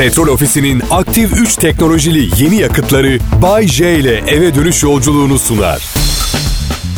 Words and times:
Petrol 0.00 0.28
Ofisi'nin 0.28 0.82
aktif 0.90 1.32
3 1.32 1.56
teknolojili 1.56 2.42
yeni 2.42 2.56
yakıtları 2.56 3.18
Bay 3.42 3.66
J 3.66 3.94
ile 3.94 4.16
eve 4.16 4.54
dönüş 4.54 4.82
yolculuğunu 4.82 5.38
sunar. 5.38 5.82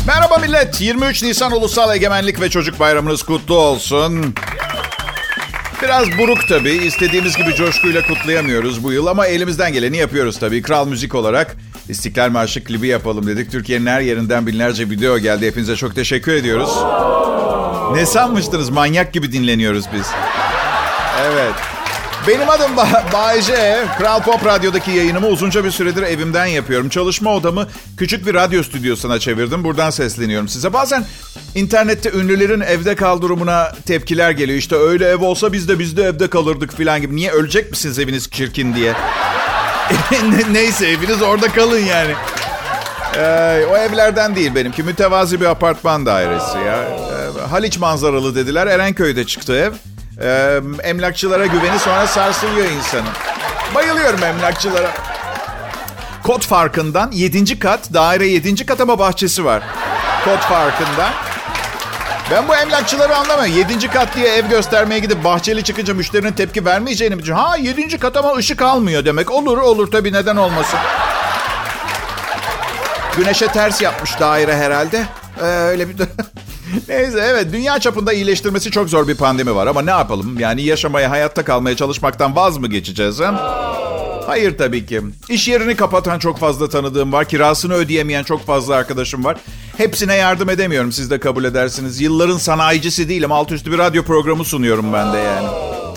Merhaba 0.07 0.39
millet. 0.39 0.81
23 0.81 1.23
Nisan 1.23 1.53
Ulusal 1.53 1.97
Egemenlik 1.97 2.41
ve 2.41 2.51
Çocuk 2.51 2.81
Bayramınız 2.81 3.23
kutlu 3.23 3.55
olsun. 3.55 4.35
Biraz 5.83 6.19
buruk 6.19 6.49
tabii. 6.49 6.73
İstediğimiz 6.73 7.37
gibi 7.37 7.55
coşkuyla 7.55 8.07
kutlayamıyoruz 8.07 8.85
bu 8.85 8.93
yıl 8.93 9.07
ama 9.07 9.27
elimizden 9.27 9.73
geleni 9.73 9.97
yapıyoruz 9.97 10.39
tabii. 10.39 10.63
Kral 10.63 10.87
Müzik 10.87 11.15
olarak 11.15 11.57
İstiklal 11.89 12.31
Marşı 12.31 12.65
klibi 12.65 12.87
yapalım 12.87 13.27
dedik. 13.27 13.53
Türkiye'nin 13.53 13.87
her 13.87 14.01
yerinden 14.01 14.47
binlerce 14.47 14.91
video 14.91 15.19
geldi. 15.19 15.47
Hepinize 15.47 15.77
çok 15.77 15.95
teşekkür 15.95 16.33
ediyoruz. 16.33 16.71
Ne 17.95 18.07
sanmıştınız? 18.07 18.71
Manyak 18.71 19.13
gibi 19.13 19.33
dinleniyoruz 19.33 19.85
biz. 19.95 20.07
Evet. 21.23 21.72
Benim 22.29 22.51
adım 22.51 22.73
ba- 22.77 23.13
Bayece. 23.13 23.85
Kral 23.99 24.23
Pop 24.23 24.47
Radyo'daki 24.47 24.91
yayınımı 24.91 25.27
uzunca 25.27 25.65
bir 25.65 25.71
süredir 25.71 26.03
evimden 26.03 26.47
yapıyorum. 26.47 26.89
Çalışma 26.89 27.35
odamı 27.35 27.69
küçük 27.97 28.27
bir 28.27 28.35
radyo 28.35 28.63
stüdyosuna 28.63 29.19
çevirdim. 29.21 29.65
Buradan 29.65 29.91
sesleniyorum 29.91 30.49
size. 30.49 30.73
Bazen 30.73 31.05
internette 31.55 32.11
ünlülerin 32.11 32.61
evde 32.61 32.95
kal 32.97 33.21
durumuna 33.23 33.73
tepkiler 33.87 34.31
geliyor. 34.31 34.59
İşte 34.59 34.77
öyle 34.77 35.07
ev 35.09 35.21
olsa 35.25 35.53
biz 35.53 35.69
de 35.69 35.79
biz 35.79 35.97
de 35.97 36.03
evde 36.03 36.31
kalırdık 36.31 36.77
falan 36.77 37.01
gibi. 37.01 37.17
Niye 37.17 37.31
ölecek 37.31 37.71
misiniz 37.71 37.99
eviniz 37.99 38.31
çirkin 38.31 38.75
diye? 38.75 38.93
Ne- 40.13 40.53
Neyse 40.55 40.87
eviniz 40.87 41.23
orada 41.23 41.49
kalın 41.49 41.79
yani. 41.81 42.13
Ee, 43.17 43.65
o 43.71 43.77
evlerden 43.77 44.37
değil 44.37 44.55
benimki. 44.55 44.83
Mütevazi 44.83 45.41
bir 45.41 45.47
apartman 45.47 46.07
dairesi 46.07 46.59
ya. 46.59 46.77
Ee, 46.83 47.49
Haliç 47.51 47.79
manzaralı 47.79 48.35
dediler. 48.35 48.67
Erenköy'de 48.67 49.25
çıktı 49.27 49.53
ev. 49.57 49.73
Ee, 50.21 50.61
emlakçılara 50.83 51.47
güveni 51.47 51.79
sonra 51.79 52.07
sarsılıyor 52.07 52.71
insanın. 52.71 53.09
Bayılıyorum 53.75 54.23
emlakçılara. 54.23 54.91
Kod 56.23 56.43
farkından 56.43 57.11
7. 57.13 57.59
kat, 57.59 57.93
daire 57.95 58.27
7. 58.27 58.67
kat 58.67 58.81
ama 58.81 58.99
bahçesi 58.99 59.45
var. 59.45 59.63
Kod 60.25 60.39
farkından. 60.39 61.13
Ben 62.31 62.49
bu 62.49 62.57
emlakçıları 62.57 63.17
anlamıyorum. 63.17 63.57
7. 63.73 63.89
kat 63.89 64.17
diye 64.17 64.29
ev 64.29 64.47
göstermeye 64.47 65.01
gidip 65.01 65.25
bahçeli 65.25 65.65
çıkınca 65.65 65.95
müşterinin 65.95 66.33
tepki 66.33 66.65
vermeyeceğini 66.65 67.17
mi? 67.17 67.33
Ha 67.33 67.57
7. 67.57 67.99
kat 67.99 68.17
ama 68.17 68.35
ışık 68.37 68.63
almıyor 68.63 69.05
demek. 69.05 69.31
Olur 69.31 69.59
olur 69.59 69.91
tabii 69.91 70.13
neden 70.13 70.37
olmasın. 70.37 70.79
Güneşe 73.17 73.47
ters 73.47 73.83
yapmış 73.83 74.21
daire 74.21 74.57
herhalde. 74.57 75.05
Ee, 75.41 75.45
öyle 75.45 75.89
bir... 75.89 75.95
Neyse 76.89 77.21
evet 77.31 77.53
dünya 77.53 77.79
çapında 77.81 78.13
iyileştirmesi 78.13 78.71
çok 78.71 78.91
zor 78.91 79.09
bir 79.09 79.15
pandemi 79.15 79.55
var 79.55 79.67
ama 79.67 79.83
ne 79.83 79.91
yapalım? 79.91 80.39
Yani 80.39 80.63
yaşamaya, 80.63 81.11
hayatta 81.11 81.45
kalmaya 81.45 81.77
çalışmaktan 81.77 82.37
vaz 82.37 82.59
mı 82.59 82.69
geçeceğiz? 82.69 83.21
Hem? 83.21 83.39
Hayır 84.27 84.59
tabii 84.59 84.87
ki. 84.87 85.01
İş 85.29 85.49
yerini 85.49 85.77
kapatan 85.77 86.19
çok 86.19 86.39
fazla 86.39 86.69
tanıdığım 86.69 87.13
var. 87.13 87.29
Kirasını 87.29 87.75
ödeyemeyen 87.75 88.23
çok 88.23 88.47
fazla 88.47 88.75
arkadaşım 88.75 89.25
var. 89.25 89.37
Hepsine 89.77 90.15
yardım 90.15 90.51
edemiyorum 90.51 90.93
siz 90.93 91.11
de 91.11 91.21
kabul 91.21 91.45
edersiniz. 91.45 92.01
Yılların 92.01 92.37
sanayicisi 92.37 93.09
değilim. 93.09 93.33
Alt 93.33 93.53
üstü 93.53 93.73
bir 93.73 93.79
radyo 93.79 94.03
programı 94.03 94.45
sunuyorum 94.45 94.93
ben 94.93 95.13
de 95.13 95.19
yani. 95.19 95.49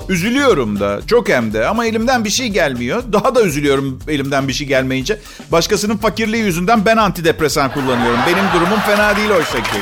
Üzülüyorum 0.10 0.80
da. 0.80 1.00
Çok 1.08 1.30
hem 1.30 1.54
de. 1.54 1.68
Ama 1.68 1.86
elimden 1.86 2.26
bir 2.26 2.30
şey 2.30 2.48
gelmiyor. 2.48 3.04
Daha 3.14 3.36
da 3.36 3.42
üzülüyorum 3.42 4.00
elimden 4.08 4.48
bir 4.48 4.54
şey 4.54 4.68
gelmeyince. 4.68 5.20
Başkasının 5.52 5.98
fakirliği 5.98 6.44
yüzünden 6.44 6.86
ben 6.86 6.98
antidepresan 6.98 7.74
kullanıyorum. 7.74 8.20
Benim 8.28 8.46
durumum 8.54 8.80
fena 8.80 9.16
değil 9.16 9.30
oysa 9.30 9.64
ki. 9.64 9.80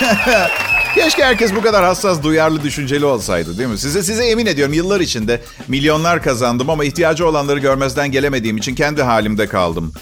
Keşke 0.94 1.24
herkes 1.24 1.54
bu 1.54 1.62
kadar 1.62 1.84
hassas, 1.84 2.22
duyarlı, 2.22 2.62
düşünceli 2.62 3.04
olsaydı 3.04 3.58
değil 3.58 3.68
mi? 3.68 3.78
Size 3.78 4.02
size 4.02 4.24
emin 4.24 4.46
ediyorum 4.46 4.74
yıllar 4.74 5.00
içinde 5.00 5.40
milyonlar 5.68 6.22
kazandım 6.22 6.70
ama 6.70 6.84
ihtiyacı 6.84 7.28
olanları 7.28 7.58
görmezden 7.58 8.12
gelemediğim 8.12 8.56
için 8.56 8.74
kendi 8.74 9.02
halimde 9.02 9.46
kaldım. 9.46 9.92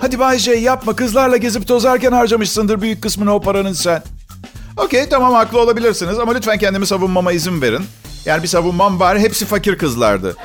Hadi 0.00 0.18
Bay 0.18 0.38
J 0.38 0.52
yapma 0.54 0.96
kızlarla 0.96 1.36
gezip 1.36 1.68
tozarken 1.68 2.12
harcamışsındır 2.12 2.80
büyük 2.80 3.02
kısmını 3.02 3.34
o 3.34 3.40
paranın 3.40 3.72
sen. 3.72 4.02
Okey 4.76 5.08
tamam 5.08 5.32
haklı 5.32 5.60
olabilirsiniz 5.60 6.18
ama 6.18 6.32
lütfen 6.32 6.58
kendimi 6.58 6.86
savunmama 6.86 7.32
izin 7.32 7.62
verin. 7.62 7.84
Yani 8.24 8.42
bir 8.42 8.48
savunmam 8.48 9.00
var 9.00 9.18
hepsi 9.18 9.46
fakir 9.46 9.78
kızlardı. 9.78 10.36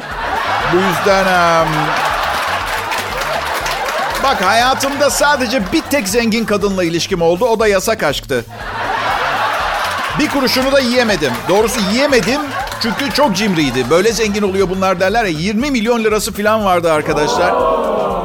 Bu 0.74 0.78
yüzden... 0.78 1.26
em, 1.26 1.68
Bak 4.26 4.42
hayatımda 4.42 5.10
sadece 5.10 5.64
bir 5.74 5.82
tek 5.82 6.08
zengin 6.08 6.46
kadınla 6.46 6.84
ilişkim 6.84 7.22
oldu. 7.22 7.46
O 7.46 7.60
da 7.60 7.68
yasak 7.68 8.04
aşktı. 8.04 8.46
Bir 10.20 10.30
kuruşunu 10.30 10.72
da 10.72 10.80
yiyemedim. 10.80 11.34
Doğrusu 11.50 11.80
yiyemedim 11.94 12.42
çünkü 12.82 13.12
çok 13.14 13.36
cimriydi. 13.36 13.90
Böyle 13.90 14.12
zengin 14.12 14.42
oluyor 14.42 14.70
bunlar 14.70 15.00
derler 15.00 15.26
ya. 15.26 15.40
20 15.40 15.72
milyon 15.72 16.04
lirası 16.04 16.34
falan 16.34 16.66
vardı 16.66 16.92
arkadaşlar. 16.92 17.50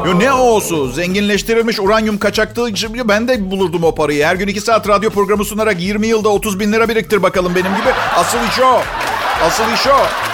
Yo 0.06 0.18
ne 0.18 0.32
olsun 0.32 0.92
zenginleştirilmiş 0.92 1.80
uranyum 1.80 2.18
kaçaktığı 2.18 2.68
için 2.68 3.08
ben 3.08 3.28
de 3.28 3.50
bulurdum 3.50 3.84
o 3.84 3.94
parayı. 3.94 4.24
Her 4.24 4.34
gün 4.34 4.48
2 4.48 4.60
saat 4.60 4.88
radyo 4.88 5.10
programı 5.10 5.44
sunarak 5.44 5.80
20 5.80 6.06
yılda 6.06 6.28
30 6.28 6.60
bin 6.60 6.72
lira 6.72 6.88
biriktir 6.88 7.22
bakalım 7.22 7.54
benim 7.54 7.76
gibi. 7.76 7.90
Asıl 8.16 8.38
iş 8.52 8.60
o. 8.60 8.80
Asıl 9.46 9.72
iş 9.74 9.86
o. 9.86 10.29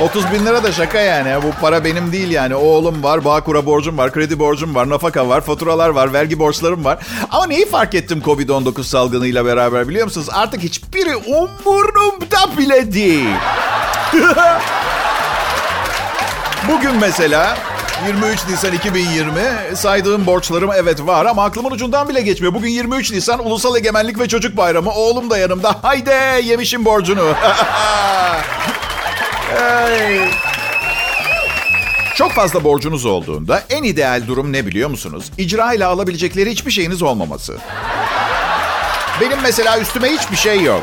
30 0.00 0.32
bin 0.32 0.46
lira 0.46 0.62
da 0.62 0.72
şaka 0.72 0.98
yani. 1.00 1.42
Bu 1.42 1.52
para 1.60 1.84
benim 1.84 2.12
değil 2.12 2.30
yani. 2.30 2.54
Oğlum 2.54 3.02
var, 3.02 3.24
Bağkur'a 3.24 3.66
borcum 3.66 3.98
var, 3.98 4.12
kredi 4.12 4.38
borcum 4.38 4.74
var, 4.74 4.88
nafaka 4.88 5.28
var, 5.28 5.40
faturalar 5.40 5.88
var, 5.88 6.12
vergi 6.12 6.38
borçlarım 6.38 6.84
var. 6.84 6.98
Ama 7.30 7.46
neyi 7.46 7.66
fark 7.66 7.94
ettim 7.94 8.22
Covid-19 8.24 8.84
salgınıyla 8.84 9.44
beraber 9.44 9.88
biliyor 9.88 10.04
musunuz? 10.04 10.28
Artık 10.32 10.62
hiçbiri 10.62 11.16
umurumda 11.16 12.58
bile 12.58 12.92
değil. 12.92 13.28
Bugün 16.68 16.96
mesela 17.00 17.58
23 18.06 18.48
Nisan 18.48 18.72
2020 18.72 19.40
saydığım 19.74 20.26
borçlarım 20.26 20.70
evet 20.74 21.06
var 21.06 21.26
ama 21.26 21.44
aklımın 21.44 21.70
ucundan 21.70 22.08
bile 22.08 22.20
geçmiyor. 22.20 22.54
Bugün 22.54 22.68
23 22.68 23.12
Nisan 23.12 23.46
Ulusal 23.46 23.76
Egemenlik 23.76 24.18
ve 24.18 24.28
Çocuk 24.28 24.56
Bayramı. 24.56 24.90
Oğlum 24.90 25.30
da 25.30 25.38
yanımda. 25.38 25.76
Haydi 25.82 26.10
yemişim 26.44 26.84
borcunu. 26.84 27.32
Hey. 29.56 30.20
Çok 32.14 32.32
fazla 32.32 32.64
borcunuz 32.64 33.04
olduğunda 33.04 33.62
en 33.70 33.82
ideal 33.82 34.22
durum 34.26 34.52
ne 34.52 34.66
biliyor 34.66 34.90
musunuz? 34.90 35.30
İcra 35.38 35.72
ile 35.72 35.84
alabilecekleri 35.84 36.50
hiçbir 36.50 36.70
şeyiniz 36.70 37.02
olmaması. 37.02 37.58
Benim 39.20 39.38
mesela 39.42 39.78
üstüme 39.80 40.08
hiçbir 40.08 40.36
şey 40.36 40.62
yok. 40.62 40.82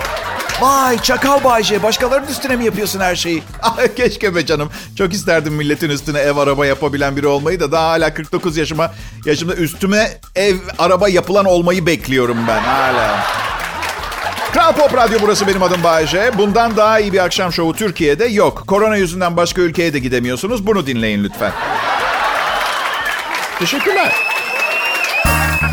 Vay 0.61 0.99
çakal 1.01 1.43
Bayce 1.43 1.83
başkalarının 1.83 2.27
üstüne 2.27 2.55
mi 2.55 2.65
yapıyorsun 2.65 2.99
her 2.99 3.15
şeyi? 3.15 3.43
Ah, 3.61 3.77
Keşke 3.95 4.35
be 4.35 4.45
canım. 4.45 4.69
Çok 4.97 5.13
isterdim 5.13 5.53
milletin 5.53 5.89
üstüne 5.89 6.19
ev 6.19 6.37
araba 6.37 6.65
yapabilen 6.65 7.15
biri 7.17 7.27
olmayı 7.27 7.59
da 7.59 7.71
daha 7.71 7.89
hala 7.89 8.13
49 8.13 8.57
yaşıma 8.57 8.91
yaşımda 9.25 9.55
üstüme 9.55 10.17
ev 10.35 10.55
araba 10.79 11.09
yapılan 11.09 11.45
olmayı 11.45 11.85
bekliyorum 11.85 12.37
ben 12.47 12.59
hala. 12.61 13.25
Kral 14.55 14.73
Pop 14.73 14.93
Radyo 14.93 15.19
burası 15.21 15.47
benim 15.47 15.63
adım 15.63 15.83
Bayece. 15.83 16.31
Bundan 16.37 16.77
daha 16.77 16.99
iyi 16.99 17.13
bir 17.13 17.23
akşam 17.23 17.53
şovu 17.53 17.73
Türkiye'de 17.73 18.25
yok. 18.25 18.63
Korona 18.67 18.97
yüzünden 18.97 19.37
başka 19.37 19.61
ülkeye 19.61 19.93
de 19.93 19.99
gidemiyorsunuz. 19.99 20.67
Bunu 20.67 20.87
dinleyin 20.87 21.23
lütfen. 21.23 21.51
Teşekkürler. 23.59 24.15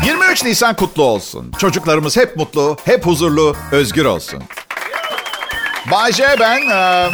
23 0.05 0.43
Nisan 0.43 0.75
kutlu 0.75 1.03
olsun. 1.03 1.51
Çocuklarımız 1.57 2.17
hep 2.17 2.35
mutlu, 2.35 2.77
hep 2.85 3.05
huzurlu, 3.05 3.55
özgür 3.71 4.05
olsun. 4.05 4.43
Bayce 5.91 6.35
ben. 6.39 6.61
eee, 6.61 7.09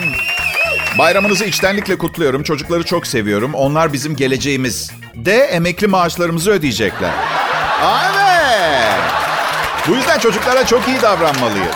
bayramınızı 0.98 1.46
içtenlikle 1.46 1.98
kutluyorum. 1.98 2.44
Çocukları 2.44 2.84
çok 2.84 3.08
seviyorum. 3.08 3.54
Onlar 3.54 3.94
bizim 3.94 4.16
geleceğimiz. 4.16 4.92
De 5.16 5.38
emekli 5.38 5.88
maaşlarımızı 5.88 6.52
ödeyecekler. 6.52 7.12
Aa. 7.84 8.19
Bu 9.90 9.96
yüzden 9.96 10.20
çocuklara 10.20 10.66
çok 10.66 10.88
iyi 10.88 11.02
davranmalıyız. 11.02 11.76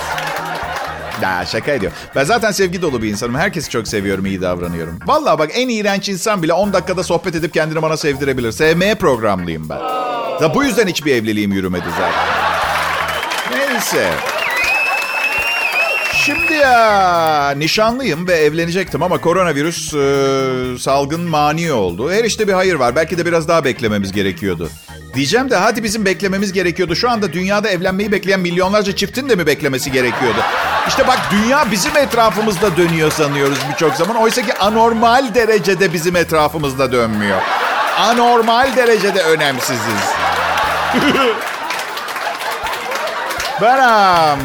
Ya 1.21 1.45
şaka 1.45 1.71
ediyor. 1.71 1.91
Ben 2.15 2.23
zaten 2.23 2.51
sevgi 2.51 2.81
dolu 2.81 3.01
bir 3.01 3.09
insanım. 3.09 3.35
Herkesi 3.35 3.69
çok 3.69 3.87
seviyorum, 3.87 4.25
iyi 4.25 4.41
davranıyorum. 4.41 4.99
Vallahi 5.05 5.39
bak 5.39 5.49
en 5.53 5.69
iğrenç 5.69 6.09
insan 6.09 6.43
bile 6.43 6.53
10 6.53 6.73
dakikada 6.73 7.03
sohbet 7.03 7.35
edip 7.35 7.53
kendini 7.53 7.81
bana 7.81 7.97
sevdirebilir. 7.97 8.51
Sevmeye 8.51 8.95
programlıyım 8.95 9.69
ben. 9.69 9.79
Ya 10.41 10.55
bu 10.55 10.63
yüzden 10.63 10.87
hiçbir 10.87 11.15
evliliğim 11.15 11.51
yürümedi 11.51 11.85
zaten. 11.89 12.25
Neyse. 13.51 14.09
Şimdi 16.13 16.53
ya 16.53 17.53
nişanlıyım 17.57 18.27
ve 18.27 18.33
evlenecektim 18.33 19.03
ama 19.03 19.17
koronavirüs 19.17 19.93
e, 19.93 20.79
salgın 20.79 21.21
mani 21.21 21.71
oldu. 21.71 22.11
Her 22.11 22.23
işte 22.23 22.47
bir 22.47 22.53
hayır 22.53 22.75
var. 22.75 22.95
Belki 22.95 23.17
de 23.17 23.25
biraz 23.25 23.47
daha 23.47 23.63
beklememiz 23.63 24.11
gerekiyordu. 24.11 24.69
Diyeceğim 25.13 25.49
de 25.49 25.55
hadi 25.55 25.83
bizim 25.83 26.05
beklememiz 26.05 26.53
gerekiyordu. 26.53 26.95
Şu 26.95 27.09
anda 27.09 27.33
dünyada 27.33 27.69
evlenmeyi 27.69 28.11
bekleyen 28.11 28.39
milyonlarca 28.39 28.95
çiftin 28.95 29.29
de 29.29 29.35
mi 29.35 29.47
beklemesi 29.47 29.91
gerekiyordu? 29.91 30.37
İşte 30.87 31.07
bak 31.07 31.19
dünya 31.31 31.71
bizim 31.71 31.97
etrafımızda 31.97 32.77
dönüyor 32.77 33.11
sanıyoruz 33.11 33.57
birçok 33.71 33.95
zaman. 33.95 34.15
Oysa 34.15 34.41
ki 34.41 34.53
anormal 34.53 35.35
derecede 35.35 35.93
bizim 35.93 36.15
etrafımızda 36.15 36.91
dönmüyor. 36.91 37.41
Anormal 37.97 38.75
derecede 38.75 39.21
önemsiziz. 39.23 40.03
Ben 43.61 43.79
am, 43.79 44.39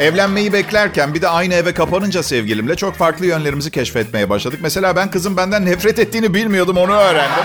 Evlenmeyi 0.00 0.52
beklerken 0.52 1.14
bir 1.14 1.22
de 1.22 1.28
aynı 1.28 1.54
eve 1.54 1.74
kapanınca 1.74 2.22
sevgilimle 2.22 2.76
çok 2.76 2.94
farklı 2.94 3.26
yönlerimizi 3.26 3.70
keşfetmeye 3.70 4.30
başladık. 4.30 4.58
Mesela 4.62 4.96
ben 4.96 5.10
kızım 5.10 5.36
benden 5.36 5.66
nefret 5.66 5.98
ettiğini 5.98 6.34
bilmiyordum 6.34 6.76
onu 6.76 6.92
öğrendim. 6.92 7.44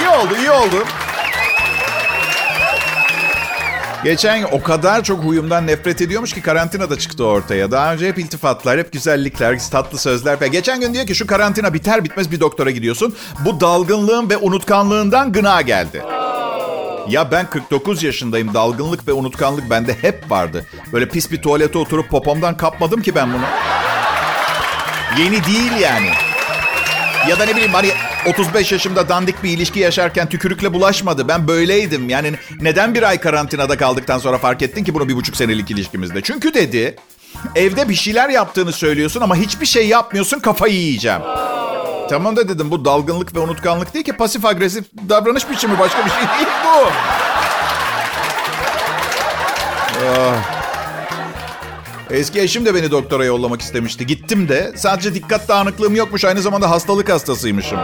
İyi 0.00 0.08
oldu, 0.08 0.36
iyi 0.40 0.50
oldu. 0.50 0.84
Geçen 4.04 4.42
o 4.42 4.62
kadar 4.62 5.04
çok 5.04 5.24
huyumdan 5.24 5.66
nefret 5.66 6.00
ediyormuş 6.02 6.32
ki 6.32 6.42
karantinada 6.42 6.98
çıktı 6.98 7.24
ortaya. 7.24 7.70
Daha 7.70 7.92
önce 7.92 8.08
hep 8.08 8.18
iltifatlar, 8.18 8.78
hep 8.78 8.92
güzellikler, 8.92 9.58
tatlı 9.70 9.98
sözler. 9.98 10.40
Ve 10.40 10.48
geçen 10.48 10.80
gün 10.80 10.94
diyor 10.94 11.06
ki 11.06 11.14
şu 11.14 11.26
karantina 11.26 11.74
biter 11.74 12.04
bitmez 12.04 12.30
bir 12.30 12.40
doktora 12.40 12.70
gidiyorsun. 12.70 13.14
Bu 13.44 13.60
dalgınlığın 13.60 14.30
ve 14.30 14.36
unutkanlığından 14.36 15.32
gına 15.32 15.62
geldi. 15.62 16.02
Ya 17.08 17.30
ben 17.30 17.50
49 17.50 18.02
yaşındayım. 18.02 18.54
Dalgınlık 18.54 19.08
ve 19.08 19.12
unutkanlık 19.12 19.70
bende 19.70 19.96
hep 20.02 20.30
vardı. 20.30 20.66
Böyle 20.92 21.08
pis 21.08 21.30
bir 21.30 21.42
tuvalete 21.42 21.78
oturup 21.78 22.08
popomdan 22.10 22.56
kapmadım 22.56 23.02
ki 23.02 23.14
ben 23.14 23.32
bunu. 23.32 23.44
Yeni 25.18 25.44
değil 25.44 25.72
yani. 25.80 26.10
Ya 27.28 27.38
da 27.38 27.44
ne 27.44 27.56
bileyim 27.56 27.72
hani 27.72 27.88
35 28.26 28.72
yaşımda 28.72 29.08
dandik 29.08 29.42
bir 29.42 29.50
ilişki 29.50 29.80
yaşarken 29.80 30.28
tükürükle 30.28 30.72
bulaşmadı. 30.72 31.28
Ben 31.28 31.48
böyleydim. 31.48 32.08
Yani 32.08 32.32
neden 32.60 32.94
bir 32.94 33.02
ay 33.02 33.20
karantinada 33.20 33.76
kaldıktan 33.76 34.18
sonra 34.18 34.38
fark 34.38 34.62
ettin 34.62 34.84
ki 34.84 34.94
bunu 34.94 35.08
bir 35.08 35.16
buçuk 35.16 35.36
senelik 35.36 35.70
ilişkimizde? 35.70 36.20
Çünkü 36.20 36.54
dedi 36.54 36.96
evde 37.54 37.88
bir 37.88 37.94
şeyler 37.94 38.28
yaptığını 38.28 38.72
söylüyorsun 38.72 39.20
ama 39.20 39.36
hiçbir 39.36 39.66
şey 39.66 39.88
yapmıyorsun 39.88 40.40
kafayı 40.40 40.74
yiyeceğim. 40.74 41.20
Tamam 42.10 42.36
da 42.36 42.48
dedim 42.48 42.70
bu 42.70 42.84
dalgınlık 42.84 43.34
ve 43.34 43.38
unutkanlık 43.38 43.94
değil 43.94 44.04
ki 44.04 44.12
pasif 44.12 44.44
agresif 44.44 44.84
davranış 45.08 45.50
biçimi 45.50 45.78
başka 45.78 46.04
bir 46.06 46.10
şey 46.10 46.20
değil 46.20 46.48
bu. 46.64 46.88
Ah. 50.06 50.53
Eski 52.10 52.40
eşim 52.40 52.66
de 52.66 52.74
beni 52.74 52.90
doktora 52.90 53.24
yollamak 53.24 53.62
istemişti. 53.62 54.06
Gittim 54.06 54.48
de 54.48 54.72
sadece 54.76 55.14
dikkat 55.14 55.48
dağınıklığım 55.48 55.94
yokmuş 55.94 56.24
aynı 56.24 56.42
zamanda 56.42 56.70
hastalık 56.70 57.08
hastasıymışım. 57.08 57.78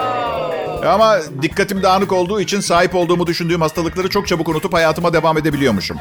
Ama 0.86 1.16
dikkatim 1.42 1.82
dağınık 1.82 2.12
olduğu 2.12 2.40
için 2.40 2.60
sahip 2.60 2.94
olduğumu 2.94 3.26
düşündüğüm 3.26 3.60
hastalıkları 3.60 4.08
çok 4.08 4.28
çabuk 4.28 4.48
unutup 4.48 4.74
hayatıma 4.74 5.12
devam 5.12 5.38
edebiliyormuşum. 5.38 5.96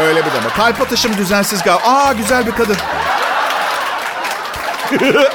Öyle 0.00 0.20
bir 0.20 0.30
deme. 0.30 0.48
Kalp 0.56 0.80
atışım 0.80 1.16
düzensiz 1.16 1.62
gal. 1.62 1.78
Aa 1.84 2.12
güzel 2.12 2.46
bir 2.46 2.52
kadın. 2.52 2.76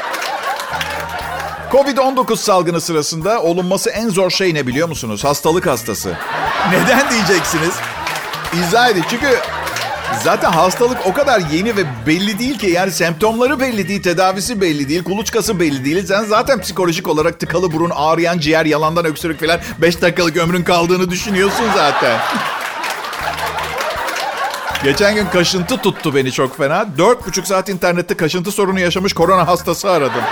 Covid-19 1.71 2.38
salgını 2.38 2.81
sırasında 2.81 3.41
olunması 3.41 3.89
en 3.89 4.09
zor 4.09 4.30
şey 4.30 4.53
ne 4.53 4.68
biliyor 4.68 4.88
musunuz? 4.88 5.24
Hastalık 5.24 5.68
hastası. 5.68 6.13
Neden 6.71 7.09
diyeceksiniz? 7.09 7.74
İzah 8.53 8.89
edin. 8.89 9.06
Çünkü 9.09 9.39
zaten 10.23 10.51
hastalık 10.51 10.97
o 11.06 11.13
kadar 11.13 11.39
yeni 11.51 11.75
ve 11.75 11.81
belli 12.07 12.39
değil 12.39 12.59
ki. 12.59 12.67
Yani 12.67 12.91
semptomları 12.91 13.59
belli 13.59 13.88
değil, 13.88 14.03
tedavisi 14.03 14.61
belli 14.61 14.89
değil, 14.89 15.03
kuluçkası 15.03 15.59
belli 15.59 15.85
değil. 15.85 16.06
Sen 16.06 16.23
zaten 16.23 16.61
psikolojik 16.61 17.07
olarak 17.07 17.39
tıkalı 17.39 17.71
burun, 17.71 17.91
ağrıyan 17.95 18.39
ciğer, 18.39 18.65
yalandan 18.65 19.06
öksürük 19.06 19.39
falan 19.39 19.59
5 19.81 20.01
dakikalık 20.01 20.38
ömrün 20.38 20.63
kaldığını 20.63 21.09
düşünüyorsun 21.09 21.65
zaten. 21.75 22.19
Geçen 24.83 25.15
gün 25.15 25.25
kaşıntı 25.25 25.77
tuttu 25.77 26.15
beni 26.15 26.31
çok 26.31 26.57
fena. 26.57 26.85
Dört 26.97 27.27
buçuk 27.27 27.47
saat 27.47 27.69
internette 27.69 28.17
kaşıntı 28.17 28.51
sorunu 28.51 28.79
yaşamış 28.79 29.13
korona 29.13 29.47
hastası 29.47 29.89
aradım. 29.89 30.23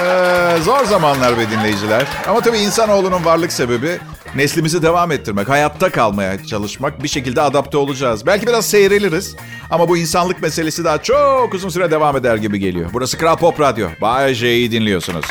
Ee, 0.00 0.56
zor 0.62 0.84
zamanlar 0.84 1.38
be 1.38 1.50
dinleyiciler. 1.50 2.06
Ama 2.28 2.40
tabii 2.40 2.58
insanoğlunun 2.58 3.24
varlık 3.24 3.52
sebebi 3.52 3.98
neslimizi 4.34 4.82
devam 4.82 5.12
ettirmek, 5.12 5.48
hayatta 5.48 5.90
kalmaya 5.90 6.44
çalışmak. 6.44 7.02
Bir 7.02 7.08
şekilde 7.08 7.40
adapte 7.40 7.78
olacağız. 7.78 8.26
Belki 8.26 8.46
biraz 8.46 8.66
seyreliriz. 8.66 9.36
Ama 9.70 9.88
bu 9.88 9.96
insanlık 9.96 10.42
meselesi 10.42 10.84
daha 10.84 11.02
çok 11.02 11.54
uzun 11.54 11.68
süre 11.68 11.90
devam 11.90 12.16
eder 12.16 12.36
gibi 12.36 12.58
geliyor. 12.58 12.90
Burası 12.92 13.18
Kral 13.18 13.36
Pop 13.36 13.60
Radyo. 13.60 13.88
Bay 14.00 14.34
J'yi 14.34 14.72
dinliyorsunuz. 14.72 15.24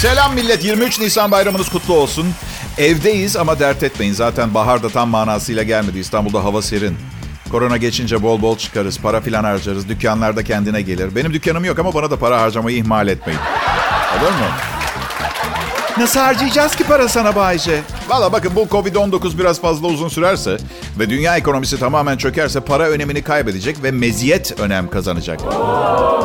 Selam 0.00 0.34
millet. 0.34 0.64
23 0.64 1.00
Nisan 1.00 1.30
bayramınız 1.30 1.68
kutlu 1.68 1.94
olsun. 1.94 2.26
Evdeyiz 2.78 3.36
ama 3.36 3.58
dert 3.58 3.82
etmeyin. 3.82 4.12
Zaten 4.12 4.54
bahar 4.54 4.82
da 4.82 4.88
tam 4.88 5.08
manasıyla 5.08 5.62
gelmedi. 5.62 5.98
İstanbul'da 5.98 6.44
hava 6.44 6.62
serin. 6.62 6.96
Korona 7.50 7.76
geçince 7.76 8.22
bol 8.22 8.42
bol 8.42 8.58
çıkarız, 8.58 8.98
para 9.00 9.20
filan 9.20 9.44
harcarız. 9.44 9.88
Dükkanlarda 9.88 10.44
kendine 10.44 10.82
gelir. 10.82 11.16
Benim 11.16 11.32
dükkanım 11.32 11.64
yok 11.64 11.78
ama 11.78 11.94
bana 11.94 12.10
da 12.10 12.18
para 12.18 12.40
harcamayı 12.40 12.76
ihmal 12.76 13.08
etmeyin. 13.08 13.40
Olur 14.20 14.30
mu? 14.30 14.75
Nasıl 15.98 16.20
harcayacağız 16.20 16.76
ki 16.76 16.84
para 16.84 17.08
sana 17.08 17.36
Bayce? 17.36 17.80
Valla 18.08 18.32
bakın 18.32 18.52
bu 18.56 18.62
Covid-19 18.62 19.38
biraz 19.38 19.60
fazla 19.60 19.86
uzun 19.88 20.08
sürerse 20.08 20.56
ve 20.98 21.10
dünya 21.10 21.36
ekonomisi 21.36 21.78
tamamen 21.78 22.16
çökerse 22.16 22.60
para 22.60 22.88
önemini 22.88 23.22
kaybedecek 23.22 23.82
ve 23.82 23.90
meziyet 23.90 24.60
önem 24.60 24.90
kazanacak. 24.90 25.40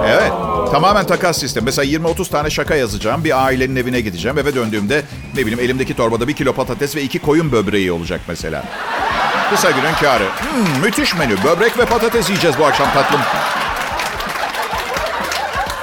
Evet, 0.08 0.32
tamamen 0.72 1.06
takas 1.06 1.38
sistem. 1.38 1.64
Mesela 1.64 1.86
20-30 1.86 2.30
tane 2.30 2.50
şaka 2.50 2.76
yazacağım. 2.76 3.24
Bir 3.24 3.46
ailenin 3.46 3.76
evine 3.76 4.02
gideceğim. 4.02 4.38
Eve 4.38 4.56
döndüğümde 4.56 5.04
ne 5.36 5.42
bileyim 5.42 5.60
elimdeki 5.60 5.96
torbada 5.96 6.28
bir 6.28 6.34
kilo 6.34 6.54
patates 6.54 6.96
ve 6.96 7.02
iki 7.02 7.20
koyun 7.20 7.52
böbreği 7.52 7.92
olacak 7.92 8.22
mesela. 8.28 8.64
Kısa 9.50 9.72
günün 9.72 9.94
karı. 10.02 10.24
Hmm, 10.24 10.84
müthiş 10.84 11.16
menü. 11.16 11.36
Böbrek 11.44 11.78
ve 11.80 11.86
patates 11.86 12.30
yiyeceğiz 12.30 12.60
bu 12.60 12.66
akşam 12.66 12.94
tatlım. 12.94 13.22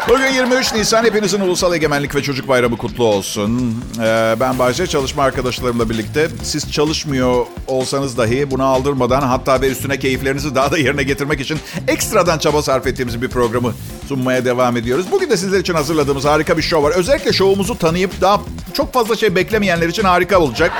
Bugün 0.08 0.26
23 0.26 0.74
Nisan. 0.74 1.04
Hepinizin 1.04 1.40
Ulusal 1.40 1.74
Egemenlik 1.74 2.14
ve 2.14 2.22
Çocuk 2.22 2.48
Bayramı 2.48 2.76
kutlu 2.76 3.04
olsun. 3.04 3.84
Ee, 4.02 4.36
ben 4.40 4.58
Bahçe 4.58 4.86
çalışma 4.86 5.22
arkadaşlarımla 5.22 5.90
birlikte 5.90 6.28
siz 6.42 6.72
çalışmıyor 6.72 7.46
olsanız 7.66 8.18
dahi 8.18 8.50
bunu 8.50 8.64
aldırmadan 8.64 9.20
hatta 9.20 9.60
ve 9.60 9.68
üstüne 9.70 9.98
keyiflerinizi 9.98 10.54
daha 10.54 10.72
da 10.72 10.78
yerine 10.78 11.02
getirmek 11.02 11.40
için 11.40 11.58
ekstradan 11.88 12.38
çaba 12.38 12.62
sarf 12.62 12.86
ettiğimiz 12.86 13.22
bir 13.22 13.28
programı 13.28 13.72
sunmaya 14.08 14.44
devam 14.44 14.76
ediyoruz. 14.76 15.06
Bugün 15.12 15.30
de 15.30 15.36
sizler 15.36 15.60
için 15.60 15.74
hazırladığımız 15.74 16.24
harika 16.24 16.56
bir 16.56 16.62
show 16.62 16.88
var. 16.88 16.94
Özellikle 16.96 17.32
şovumuzu 17.32 17.78
tanıyıp 17.78 18.20
daha 18.20 18.40
çok 18.72 18.92
fazla 18.92 19.16
şey 19.16 19.34
beklemeyenler 19.34 19.88
için 19.88 20.04
harika 20.04 20.40
olacak. 20.40 20.72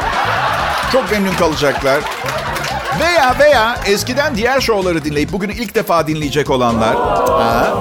Çok 0.92 1.10
memnun 1.10 1.34
kalacaklar. 1.34 2.00
Veya 3.00 3.36
veya 3.40 3.76
eskiden 3.86 4.36
diğer 4.36 4.60
şovları 4.60 5.04
dinleyip 5.04 5.32
bugün 5.32 5.48
ilk 5.48 5.74
defa 5.74 6.06
dinleyecek 6.06 6.50
olanlar. 6.50 6.96
Ha, 7.26 7.74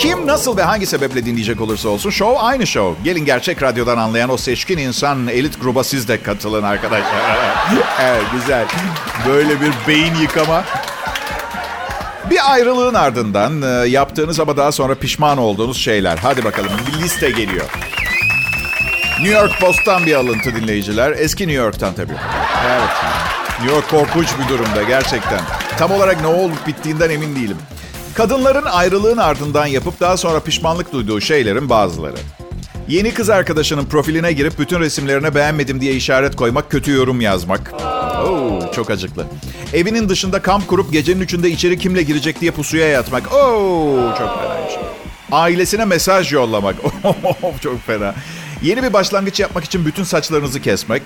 kim, 0.00 0.26
nasıl 0.26 0.56
ve 0.56 0.62
hangi 0.62 0.86
sebeple 0.86 1.24
dinleyecek 1.26 1.60
olursa 1.60 1.88
olsun 1.88 2.10
show 2.10 2.38
aynı 2.38 2.66
show. 2.66 3.04
Gelin 3.04 3.24
gerçek 3.24 3.62
radyodan 3.62 3.98
anlayan 3.98 4.30
o 4.30 4.36
seçkin 4.36 4.78
insan 4.78 5.28
elit 5.28 5.60
gruba 5.60 5.84
siz 5.84 6.08
de 6.08 6.22
katılın 6.22 6.62
arkadaşlar. 6.62 7.38
evet 8.00 8.22
güzel. 8.32 8.66
Böyle 9.28 9.60
bir 9.60 9.72
beyin 9.88 10.14
yıkama. 10.14 10.64
Bir 12.30 12.52
ayrılığın 12.52 12.94
ardından 12.94 13.62
e, 13.62 13.88
yaptığınız 13.88 14.40
ama 14.40 14.56
daha 14.56 14.72
sonra 14.72 14.94
pişman 14.94 15.38
olduğunuz 15.38 15.76
şeyler. 15.76 16.18
Hadi 16.18 16.44
bakalım 16.44 16.70
bir 16.86 17.02
liste 17.02 17.30
geliyor. 17.30 17.66
New 19.20 19.38
York 19.40 19.60
Post'tan 19.60 20.06
bir 20.06 20.14
alıntı 20.14 20.54
dinleyiciler. 20.54 21.14
Eski 21.18 21.48
New 21.48 21.62
York'tan 21.62 21.94
tabii. 21.94 22.12
Evet. 22.66 22.90
New 23.60 23.74
York 23.74 23.90
korkunç 23.90 24.28
bir 24.38 24.48
durumda 24.48 24.82
gerçekten. 24.82 25.40
Tam 25.78 25.92
olarak 25.92 26.20
ne 26.20 26.26
olup 26.26 26.66
bittiğinden 26.66 27.10
emin 27.10 27.36
değilim. 27.36 27.56
Kadınların 28.20 28.64
ayrılığın 28.64 29.16
ardından 29.16 29.66
yapıp 29.66 30.00
daha 30.00 30.16
sonra 30.16 30.40
pişmanlık 30.40 30.92
duyduğu 30.92 31.20
şeylerin 31.20 31.68
bazıları. 31.68 32.16
Yeni 32.88 33.14
kız 33.14 33.30
arkadaşının 33.30 33.84
profiline 33.84 34.32
girip 34.32 34.58
bütün 34.58 34.80
resimlerine 34.80 35.34
beğenmedim 35.34 35.80
diye 35.80 35.94
işaret 35.94 36.36
koymak, 36.36 36.70
kötü 36.70 36.90
yorum 36.90 37.20
yazmak. 37.20 37.72
Oo, 38.26 38.72
çok 38.72 38.90
acıklı. 38.90 39.26
Evinin 39.72 40.08
dışında 40.08 40.42
kamp 40.42 40.68
kurup 40.68 40.92
gecenin 40.92 41.20
üçünde 41.20 41.50
içeri 41.50 41.78
kimle 41.78 42.02
girecek 42.02 42.40
diye 42.40 42.50
pusuya 42.50 42.88
yatmak. 42.88 43.34
Oo, 43.34 44.14
çok 44.18 44.42
fena 44.42 44.68
iş. 44.68 44.74
Ailesine 45.32 45.84
mesaj 45.84 46.32
yollamak. 46.32 46.76
çok 47.62 47.86
fena. 47.86 48.14
Yeni 48.62 48.82
bir 48.82 48.92
başlangıç 48.92 49.40
yapmak 49.40 49.64
için 49.64 49.86
bütün 49.86 50.04
saçlarınızı 50.04 50.60
kesmek. 50.60 51.02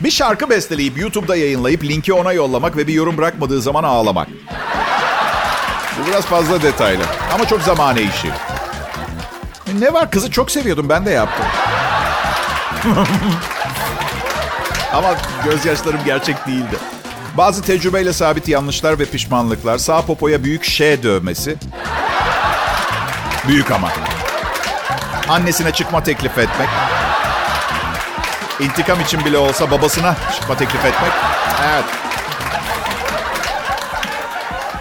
Bir 0.00 0.10
şarkı 0.10 0.50
besteleyip 0.50 0.98
YouTube'da 0.98 1.36
yayınlayıp 1.36 1.84
linki 1.84 2.12
ona 2.12 2.32
yollamak 2.32 2.76
ve 2.76 2.86
bir 2.86 2.94
yorum 2.94 3.16
bırakmadığı 3.18 3.62
zaman 3.62 3.84
ağlamak. 3.84 4.28
Bu 5.98 6.06
biraz 6.06 6.24
fazla 6.26 6.62
detaylı 6.62 7.02
ama 7.34 7.48
çok 7.48 7.62
zamane 7.62 8.02
işi. 8.02 8.30
Ne 9.78 9.92
var 9.92 10.10
kızı 10.10 10.30
çok 10.30 10.50
seviyordum 10.50 10.88
ben 10.88 11.06
de 11.06 11.10
yaptım. 11.10 11.46
ama 14.92 15.14
gözyaşlarım 15.44 16.00
gerçek 16.04 16.46
değildi. 16.46 16.76
Bazı 17.36 17.62
tecrübeyle 17.62 18.12
sabit 18.12 18.48
yanlışlar 18.48 18.98
ve 18.98 19.04
pişmanlıklar. 19.04 19.78
Sağ 19.78 20.02
popoya 20.02 20.44
büyük 20.44 20.64
Ş 20.64 21.02
dövmesi. 21.02 21.56
Büyük 23.48 23.70
ama. 23.70 23.88
Annesine 25.28 25.72
çıkma 25.72 26.02
teklif 26.02 26.38
etmek. 26.38 26.68
İntikam 28.60 29.00
için 29.00 29.24
bile 29.24 29.38
olsa 29.38 29.70
babasına 29.70 30.16
çıkma 30.34 30.56
teklif 30.56 30.84
etmek. 30.84 31.12
Evet. 31.72 31.84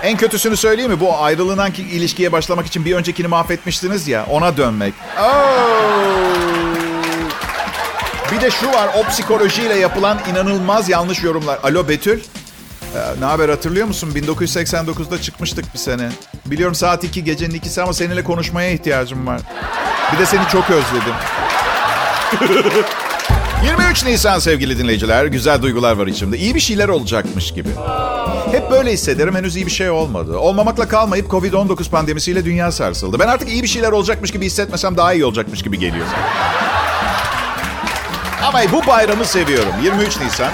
En 0.04 0.18
kötüsünü 0.18 0.58
söyleyeyim 0.58 0.92
mi? 0.92 1.00
Bu 1.00 1.18
ayrılığından 1.18 1.72
ilişkiye 1.74 2.32
başlamak 2.32 2.66
için 2.66 2.86
bir 2.86 2.96
öncekini 2.96 3.28
mahvetmiştiniz 3.28 4.08
ya. 4.08 4.26
Ona 4.30 4.58
dönmek. 4.58 4.94
Oh. 5.20 5.54
Bir 8.32 8.42
de 8.42 8.52
şu 8.52 8.68
var. 8.68 8.90
O 8.98 9.10
psikolojiyle 9.10 9.76
yapılan 9.76 10.20
inanılmaz 10.32 10.90
yanlış 10.90 11.24
yorumlar. 11.24 11.60
Alo 11.64 11.88
Betül. 11.88 12.20
Ee, 12.96 13.00
ne 13.20 13.26
haber 13.26 13.50
hatırlıyor 13.50 13.88
musun? 13.88 14.12
1989'da 14.16 15.22
çıkmıştık 15.22 15.74
bir 15.74 15.80
sene. 15.80 16.10
Biliyorum 16.46 16.76
saat 16.76 17.04
2 17.04 17.24
gecenin 17.24 17.56
ikisi 17.56 17.82
ama 17.82 17.94
seninle 17.94 18.24
konuşmaya 18.24 18.72
ihtiyacım 18.72 19.28
var. 19.28 19.42
Bir 20.14 20.20
de 20.20 20.26
seni 20.26 20.48
çok 20.52 20.66
özledim. 20.70 21.14
23 23.66 24.06
Nisan 24.06 24.40
sevgili 24.40 24.78
dinleyiciler. 24.78 25.26
Güzel 25.26 25.62
duygular 25.62 25.94
var 25.94 26.08
içimde. 26.08 26.38
İyi 26.38 26.56
bir 26.56 26.60
şeyler 26.60 26.88
olacakmış 26.88 27.54
gibi. 27.54 27.70
Hep 28.54 28.72
böyle 28.72 28.92
hissederim. 28.92 29.36
Henüz 29.36 29.56
iyi 29.56 29.66
bir 29.66 29.72
şey 29.72 29.90
olmadı. 29.90 30.38
Olmamakla 30.38 30.88
kalmayıp 30.88 31.32
Covid-19 31.32 31.90
pandemisiyle 31.90 32.46
dünya 32.46 32.72
sarsıldı. 32.72 33.20
Ben 33.20 33.28
artık 33.28 33.50
iyi 33.50 33.64
bir 33.64 33.68
şeyler 33.68 33.92
olacakmış 33.92 34.32
gibi 34.32 34.46
hissetmesem 34.46 34.98
daha 34.98 35.14
iyi 35.14 35.26
olacakmış 35.26 35.62
gibi 35.62 35.80
geliyor. 35.80 36.06
Ama 38.44 38.60
bu 38.72 38.88
bayramı 38.88 39.26
seviyorum. 39.26 39.72
23 39.84 40.20
Nisan. 40.22 40.52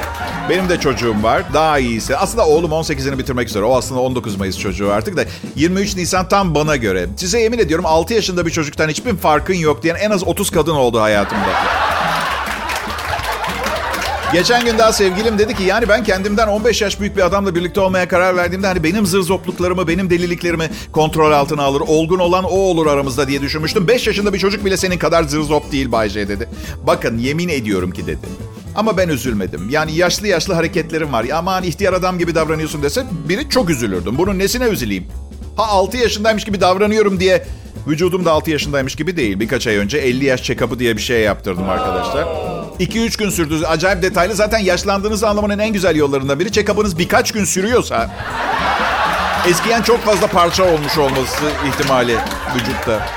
Benim 0.50 0.70
de 0.70 0.80
çocuğum 0.80 1.24
var. 1.24 1.44
Daha 1.54 1.80
iyisi. 1.80 2.18
Aslında 2.18 2.48
oğlum 2.48 2.72
18'ini 2.72 3.18
bitirmek 3.18 3.48
üzere. 3.48 3.64
O 3.64 3.78
aslında 3.78 4.02
19 4.02 4.36
Mayıs 4.36 4.60
çocuğu 4.60 4.92
artık 4.92 5.18
da. 5.18 5.26
23 5.56 5.96
Nisan 5.96 6.28
tam 6.28 6.56
bana 6.56 6.76
göre. 6.76 7.08
Size 7.18 7.40
yemin 7.40 7.60
ediyorum 7.60 7.86
6 7.86 8.14
yaşında 8.14 8.46
bir 8.46 8.52
çocuktan 8.52 8.90
hiçbir 8.90 9.18
farkın 9.18 9.54
yok 9.54 9.84
diyen 9.84 9.96
en 9.96 10.12
az 10.12 10.24
30 10.28 10.52
kadın 10.52 10.76
oldu 10.76 11.02
hayatımda. 11.02 11.79
Geçen 14.34 14.66
gün 14.66 14.78
daha 14.78 14.94
sevgilim 14.94 15.40
dedi 15.40 15.56
ki 15.56 15.64
yani 15.64 15.90
ben 15.90 16.04
kendimden 16.04 16.48
15 16.48 16.82
yaş 16.82 17.00
büyük 17.00 17.18
bir 17.18 17.22
adamla 17.22 17.56
birlikte 17.56 17.82
olmaya 17.82 18.08
karar 18.08 18.36
verdiğimde 18.36 18.68
hani 18.68 18.84
benim 18.84 19.06
zırzopluklarımı, 19.06 19.88
benim 19.88 20.10
deliliklerimi 20.10 20.70
kontrol 20.92 21.32
altına 21.32 21.64
alır. 21.64 21.82
Olgun 21.88 22.20
olan 22.20 22.44
o 22.44 22.56
olur 22.56 22.88
aramızda 22.88 23.28
diye 23.28 23.42
düşünmüştüm. 23.42 23.88
5 23.88 24.08
yaşında 24.08 24.34
bir 24.34 24.40
çocuk 24.40 24.66
bile 24.66 24.78
senin 24.78 24.98
kadar 24.98 25.24
zırzop 25.24 25.72
değil 25.72 25.92
Bayce 25.92 26.28
dedi. 26.28 26.50
Bakın 26.88 27.18
yemin 27.18 27.50
ediyorum 27.50 27.92
ki 27.92 28.08
dedi. 28.08 28.28
Ama 28.76 28.98
ben 28.98 29.10
üzülmedim. 29.10 29.70
Yani 29.70 29.96
yaşlı 29.96 30.28
yaşlı 30.28 30.54
hareketlerim 30.54 31.14
var. 31.14 31.24
Ya 31.24 31.38
aman 31.38 31.64
ihtiyar 31.64 31.94
adam 31.94 32.20
gibi 32.20 32.36
davranıyorsun 32.36 32.84
dese 32.84 33.04
biri 33.30 33.50
çok 33.50 33.70
üzülürdüm. 33.70 34.18
Bunun 34.18 34.40
nesine 34.40 34.66
üzüleyim? 34.66 35.08
Ha 35.56 35.68
6 35.68 35.98
yaşındaymış 35.98 36.44
gibi 36.46 36.62
davranıyorum 36.62 37.20
diye 37.20 37.46
vücudum 37.90 38.26
da 38.26 38.32
6 38.32 38.52
yaşındaymış 38.52 38.96
gibi 38.96 39.18
değil. 39.18 39.40
Birkaç 39.40 39.68
ay 39.68 39.76
önce 39.76 39.98
50 39.98 40.26
yaş 40.26 40.42
check-up'ı 40.44 40.80
diye 40.80 40.98
bir 40.98 41.02
şey 41.02 41.22
yaptırdım 41.22 41.70
arkadaşlar. 41.70 42.24
2-3 42.80 43.18
gün 43.20 43.30
sürdü. 43.30 43.66
Acayip 43.66 44.02
detaylı. 44.02 44.36
Zaten 44.36 44.60
yaşlandığınızı 44.60 45.28
anlamanın 45.28 45.60
en 45.60 45.74
güzel 45.74 45.96
yollarından 45.96 46.40
biri 46.40 46.50
check-up'ınız 46.52 46.98
birkaç 46.98 47.32
gün 47.32 47.46
sürüyorsa 47.46 48.10
eskiyen 49.50 49.82
çok 49.82 50.00
fazla 50.00 50.28
parça 50.28 50.64
olmuş 50.64 50.98
olması 50.98 51.52
ihtimali 51.68 52.16
vücutta. 52.56 53.08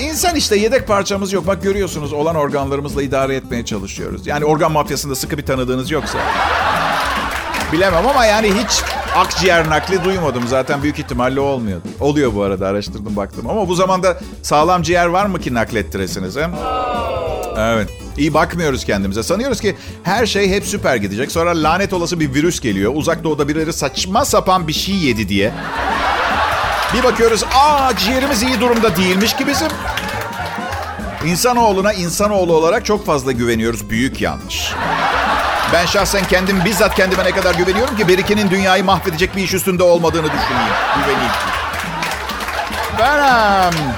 İnsan 0.00 0.36
işte 0.36 0.56
yedek 0.56 0.86
parçamız 0.86 1.32
yok. 1.32 1.46
Bak 1.46 1.62
görüyorsunuz 1.62 2.12
olan 2.12 2.36
organlarımızla 2.36 3.02
idare 3.02 3.36
etmeye 3.36 3.64
çalışıyoruz. 3.64 4.26
Yani 4.26 4.44
organ 4.44 4.72
mafyasında 4.72 5.14
sıkı 5.14 5.38
bir 5.38 5.46
tanıdığınız 5.46 5.90
yoksa. 5.90 6.18
Bilemem 7.72 8.06
ama 8.06 8.26
yani 8.26 8.48
hiç 8.48 8.82
akciğer 9.14 9.70
nakli 9.70 10.04
duymadım. 10.04 10.48
Zaten 10.48 10.82
büyük 10.82 10.98
ihtimalle 10.98 11.40
olmuyor. 11.40 11.80
Oluyor 12.00 12.34
bu 12.34 12.42
arada 12.42 12.68
araştırdım 12.68 13.16
baktım. 13.16 13.50
Ama 13.50 13.68
bu 13.68 13.74
zamanda 13.74 14.18
sağlam 14.42 14.82
ciğer 14.82 15.06
var 15.06 15.26
mı 15.26 15.40
ki 15.40 15.54
naklettiresiniz? 15.54 16.36
He? 16.36 16.48
Evet. 17.58 17.88
İyi 18.18 18.34
bakmıyoruz 18.34 18.84
kendimize. 18.84 19.22
Sanıyoruz 19.22 19.60
ki 19.60 19.76
her 20.02 20.26
şey 20.26 20.50
hep 20.50 20.64
süper 20.64 20.96
gidecek. 20.96 21.32
Sonra 21.32 21.50
lanet 21.62 21.92
olası 21.92 22.20
bir 22.20 22.34
virüs 22.34 22.60
geliyor. 22.60 22.92
Uzak 22.94 23.24
doğuda 23.24 23.48
birileri 23.48 23.72
saçma 23.72 24.24
sapan 24.24 24.68
bir 24.68 24.72
şey 24.72 24.94
yedi 24.94 25.28
diye. 25.28 25.52
Bir 26.94 27.02
bakıyoruz 27.04 27.44
aa 27.54 27.96
ciğerimiz 27.96 28.42
iyi 28.42 28.60
durumda 28.60 28.96
değilmiş 28.96 29.36
ki 29.36 29.46
bizim. 29.46 29.68
İnsanoğluna 31.26 31.92
insanoğlu 31.92 32.56
olarak 32.56 32.84
çok 32.84 33.06
fazla 33.06 33.32
güveniyoruz. 33.32 33.90
Büyük 33.90 34.20
yanlış. 34.20 34.72
Ben 35.72 35.86
şahsen 35.86 36.24
kendim 36.24 36.64
bizzat 36.64 36.94
kendime 36.94 37.24
ne 37.24 37.30
kadar 37.30 37.54
güveniyorum 37.54 37.96
ki 37.96 38.08
Berike'nin 38.08 38.50
dünyayı 38.50 38.84
mahvedecek 38.84 39.36
bir 39.36 39.42
iş 39.42 39.54
üstünde 39.54 39.82
olmadığını 39.82 40.26
düşüneyim. 40.26 40.74
Güveneyim. 40.96 41.30
Benim. 42.98 43.94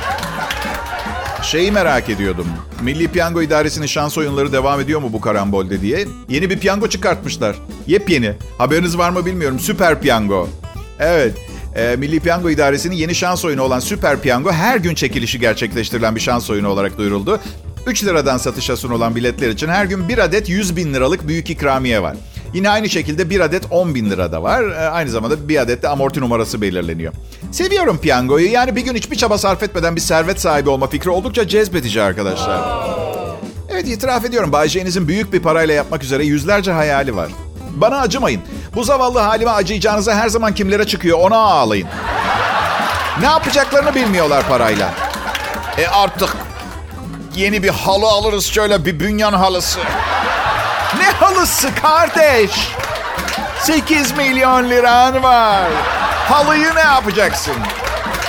Şeyi 1.43 1.73
merak 1.73 2.11
ediyordum. 2.11 2.47
Milli 2.81 3.09
Piyango 3.09 3.43
İdaresi'nin 3.43 3.87
şans 3.87 4.19
oyunları 4.19 4.53
devam 4.53 4.81
ediyor 4.81 5.01
mu 5.01 5.13
bu 5.13 5.21
karambolde 5.21 5.81
diye. 5.81 6.07
Yeni 6.29 6.51
bir 6.51 6.59
piyango 6.59 6.89
çıkartmışlar. 6.89 7.57
Yepyeni. 7.87 8.33
Haberiniz 8.59 8.99
var 8.99 9.11
mı 9.11 9.27
bilmiyorum. 9.27 9.59
Süper 9.61 10.01
Piyango. 10.01 10.49
Evet. 10.99 11.35
E, 11.77 11.97
Milli 11.97 12.21
Piyango 12.21 12.51
İdaresi'nin 12.51 12.95
yeni 12.97 13.15
şans 13.15 13.45
oyunu 13.45 13.63
olan 13.63 13.81
Süper 13.81 14.21
Piyango 14.21 14.53
her 14.53 14.77
gün 14.77 14.95
çekilişi 14.95 15.41
gerçekleştirilen 15.41 16.17
bir 16.17 16.21
şans 16.21 16.51
oyunu 16.51 16.69
olarak 16.69 16.99
duyuruldu. 16.99 17.41
3 17.87 18.05
liradan 18.05 18.39
satışa 18.39 18.77
sunulan 18.77 19.17
biletler 19.17 19.49
için 19.49 19.69
her 19.69 19.85
gün 19.85 20.09
bir 20.09 20.19
adet 20.19 20.49
100 20.49 20.77
bin 20.77 20.95
liralık 20.95 21.29
büyük 21.29 21.51
ikramiye 21.51 22.03
var. 22.03 22.17
Yine 22.55 22.71
aynı 22.71 22.89
şekilde 22.89 23.31
bir 23.31 23.41
adet 23.41 23.63
10 23.71 23.95
bin 23.95 24.11
lira 24.11 24.33
da 24.33 24.43
var. 24.43 24.71
E, 24.71 24.89
aynı 24.89 25.11
zamanda 25.11 25.49
bir 25.49 25.57
adet 25.57 25.83
de 25.83 25.89
amorti 25.89 26.21
numarası 26.21 26.61
belirleniyor. 26.61 27.13
Seviyorum 27.53 27.99
piyangoyu. 27.99 28.51
Yani 28.51 28.77
bir 28.77 28.81
gün 28.81 28.95
hiçbir 28.95 29.17
çaba 29.17 29.39
sarf 29.39 29.63
etmeden 29.63 29.97
bir 29.97 30.01
servet 30.01 30.41
sahibi 30.41 30.71
olma 30.71 30.87
fikri 30.87 31.11
oldukça 31.11 31.49
cezbedici 31.49 32.03
arkadaşlar. 32.03 32.61
Evet 33.71 33.89
itiraf 33.89 34.25
ediyorum. 34.25 34.53
Bay 34.53 34.69
J'nizin 34.69 35.09
büyük 35.09 35.33
bir 35.33 35.41
parayla 35.41 35.75
yapmak 35.75 36.03
üzere 36.05 36.25
yüzlerce 36.25 36.73
hayali 36.73 37.17
var. 37.17 37.29
Bana 37.75 38.01
acımayın. 38.01 38.43
Bu 38.75 38.85
zavallı 38.85 39.19
halime 39.19 39.51
acıyacağınıza 39.51 40.15
her 40.15 40.29
zaman 40.29 40.55
kimlere 40.55 40.87
çıkıyor 40.87 41.19
ona 41.19 41.37
ağlayın. 41.37 41.89
Ne 43.21 43.27
yapacaklarını 43.27 43.95
bilmiyorlar 43.95 44.49
parayla. 44.49 44.95
E 45.79 45.87
artık 45.87 46.46
yeni 47.37 47.63
bir 47.63 47.69
halı 47.69 48.07
alırız 48.07 48.47
şöyle 48.47 48.85
bir 48.85 49.01
bünyan 49.01 49.33
halısı. 49.33 49.81
Ne 50.99 51.11
halısı 51.11 51.75
kardeş? 51.75 52.51
8 53.61 54.13
milyon 54.13 54.71
liran 54.71 55.23
var. 55.23 55.69
Halıyı 56.29 56.75
ne 56.75 56.81
yapacaksın? 56.81 57.55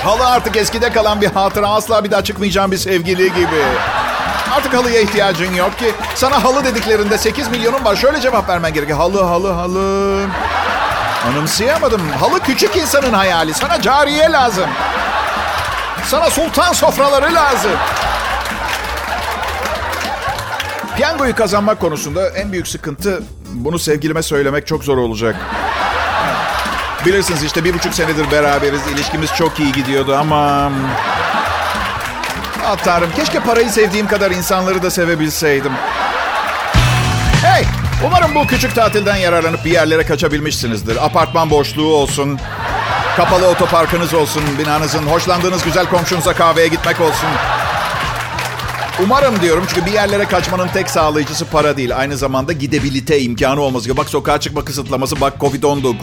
Halı 0.04 0.26
artık 0.26 0.56
eskide 0.56 0.92
kalan 0.92 1.20
bir 1.20 1.26
hatıra 1.30 1.68
asla 1.68 2.04
bir 2.04 2.10
daha 2.10 2.24
çıkmayacağım 2.24 2.72
bir 2.72 2.76
sevgili 2.76 3.34
gibi. 3.34 3.64
Artık 4.56 4.74
halıya 4.74 5.00
ihtiyacın 5.00 5.54
yok 5.54 5.78
ki. 5.78 5.92
Sana 6.14 6.44
halı 6.44 6.64
dediklerinde 6.64 7.18
8 7.18 7.48
milyonun 7.48 7.84
var. 7.84 7.96
Şöyle 7.96 8.20
cevap 8.20 8.48
vermen 8.48 8.72
gerekiyor. 8.72 8.98
Halı, 8.98 9.22
halı, 9.24 9.52
halı. 9.52 10.26
Anımsayamadım. 11.28 12.10
Halı 12.20 12.40
küçük 12.40 12.76
insanın 12.76 13.12
hayali. 13.12 13.54
Sana 13.54 13.82
cariye 13.82 14.32
lazım. 14.32 14.66
Sana 16.04 16.30
sultan 16.30 16.72
sofraları 16.72 17.34
lazım. 17.34 17.70
Piyangoyu 20.98 21.34
kazanmak 21.34 21.80
konusunda 21.80 22.28
en 22.28 22.52
büyük 22.52 22.68
sıkıntı 22.68 23.22
bunu 23.52 23.78
sevgilime 23.78 24.22
söylemek 24.22 24.66
çok 24.66 24.84
zor 24.84 24.98
olacak. 24.98 25.36
Bilirsiniz 27.06 27.42
işte 27.42 27.64
bir 27.64 27.74
buçuk 27.74 27.94
senedir 27.94 28.30
beraberiz. 28.30 28.80
İlişkimiz 28.94 29.34
çok 29.34 29.60
iyi 29.60 29.72
gidiyordu 29.72 30.16
ama... 30.16 30.72
Ah 32.66 32.76
tanrım 32.76 33.10
keşke 33.16 33.40
parayı 33.40 33.70
sevdiğim 33.70 34.06
kadar 34.06 34.30
insanları 34.30 34.82
da 34.82 34.90
sevebilseydim. 34.90 35.72
Hey! 37.42 37.64
Umarım 38.06 38.34
bu 38.34 38.46
küçük 38.46 38.74
tatilden 38.74 39.16
yararlanıp 39.16 39.64
bir 39.64 39.70
yerlere 39.70 40.06
kaçabilmişsinizdir. 40.06 41.04
Apartman 41.06 41.50
boşluğu 41.50 41.94
olsun, 41.94 42.38
kapalı 43.16 43.46
otoparkınız 43.48 44.14
olsun, 44.14 44.42
binanızın, 44.58 45.06
hoşlandığınız 45.06 45.64
güzel 45.64 45.86
komşunuza 45.86 46.34
kahveye 46.34 46.68
gitmek 46.68 47.00
olsun. 47.00 47.28
Umarım 49.04 49.40
diyorum 49.40 49.64
çünkü 49.68 49.86
bir 49.86 49.92
yerlere 49.92 50.24
kaçmanın 50.24 50.68
tek 50.68 50.90
sağlayıcısı 50.90 51.44
para 51.44 51.76
değil. 51.76 51.96
Aynı 51.96 52.16
zamanda 52.16 52.52
gidebilite 52.52 53.20
imkanı 53.20 53.60
olması 53.60 53.86
gerekiyor. 53.86 54.04
Bak 54.04 54.10
sokağa 54.10 54.40
çıkma 54.40 54.64
kısıtlaması, 54.64 55.20
bak 55.20 55.34
Covid-19. 55.40 55.94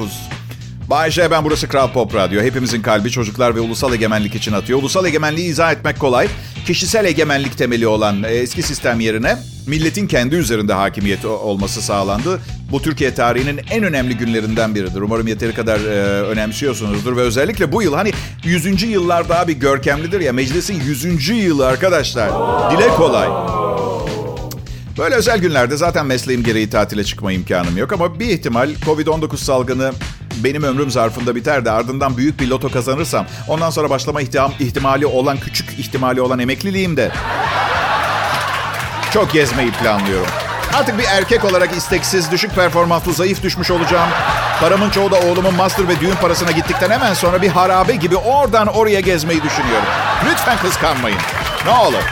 Bay 0.90 1.12
J, 1.12 1.32
ben 1.32 1.46
burası 1.46 1.68
Kral 1.68 1.92
Pop 1.92 2.16
Radyo. 2.16 2.42
Hepimizin 2.42 2.82
kalbi 2.82 3.12
çocuklar 3.12 3.56
ve 3.56 3.60
ulusal 3.60 3.94
egemenlik 3.94 4.36
için 4.36 4.54
atıyor. 4.54 4.80
Ulusal 4.80 5.06
egemenliği 5.06 5.50
izah 5.50 5.72
etmek 5.72 6.00
kolay. 6.00 6.28
Kişisel 6.66 7.06
egemenlik 7.06 7.58
temeli 7.58 7.88
olan 7.88 8.24
e, 8.24 8.28
eski 8.28 8.62
sistem 8.62 9.00
yerine 9.00 9.38
milletin 9.68 10.08
kendi 10.08 10.36
üzerinde 10.36 10.74
hakimiyeti 10.74 11.28
olması 11.28 11.82
sağlandı. 11.82 12.42
Bu 12.72 12.82
Türkiye 12.82 13.14
tarihinin 13.14 13.62
en 13.72 13.84
önemli 13.84 14.18
günlerinden 14.18 14.76
biridir. 14.76 15.02
Umarım 15.02 15.28
yeteri 15.28 15.54
kadar 15.54 15.80
e, 15.80 16.22
önemsiyorsunuzdur 16.22 17.18
ve 17.18 17.22
özellikle 17.22 17.72
bu 17.72 17.82
yıl 17.82 17.94
hani 17.94 18.12
100. 18.44 18.84
yıllar 18.84 19.30
daha 19.30 19.48
bir 19.48 19.54
görkemlidir 19.54 20.20
ya 20.20 20.34
meclisin 20.34 20.82
100. 20.86 21.30
yılı 21.30 21.68
arkadaşlar. 21.68 22.30
Dile 22.72 22.88
kolay. 22.88 23.28
Böyle 24.98 25.16
özel 25.16 25.40
günlerde 25.40 25.78
zaten 25.78 26.06
mesleğim 26.06 26.44
gereği 26.44 26.70
tatile 26.70 27.04
çıkma 27.04 27.32
imkanım 27.32 27.78
yok 27.78 27.94
ama 27.94 28.20
bir 28.20 28.26
ihtimal 28.26 28.70
Covid-19 28.86 29.38
salgını 29.38 29.92
benim 30.44 30.64
ömrüm 30.64 30.92
zarfında 30.92 31.36
biter 31.36 31.66
de 31.66 31.72
ardından 31.72 32.18
büyük 32.18 32.40
bir 32.40 32.48
loto 32.48 32.72
kazanırsam 32.72 33.26
ondan 33.48 33.70
sonra 33.70 33.90
başlama 33.90 34.22
ihtimali 34.60 35.06
olan 35.06 35.38
küçük 35.38 35.80
ihtimali 35.80 36.22
olan 36.22 36.40
emekliliğimde 36.40 37.12
çok 39.16 39.34
gezmeyi 39.34 39.72
planlıyorum. 39.72 40.28
Artık 40.74 41.00
bir 41.00 41.04
erkek 41.04 41.46
olarak 41.46 41.78
isteksiz, 41.78 42.32
düşük 42.32 42.56
performanslı, 42.56 43.14
zayıf 43.14 43.44
düşmüş 43.44 43.72
olacağım. 43.72 44.10
Paramın 44.60 44.90
çoğu 44.90 45.12
da 45.12 45.20
oğlumun 45.20 45.54
master 45.54 45.88
ve 45.88 46.00
düğün 46.00 46.16
parasına 46.16 46.52
gittikten 46.52 46.90
hemen 46.90 47.14
sonra 47.14 47.42
bir 47.42 47.48
harabe 47.48 47.96
gibi 47.96 48.16
oradan 48.16 48.68
oraya 48.68 49.00
gezmeyi 49.00 49.44
düşünüyorum. 49.44 49.86
Lütfen 50.26 50.58
kıskanmayın. 50.58 51.18
Ne 51.66 51.72
olur. 51.72 52.04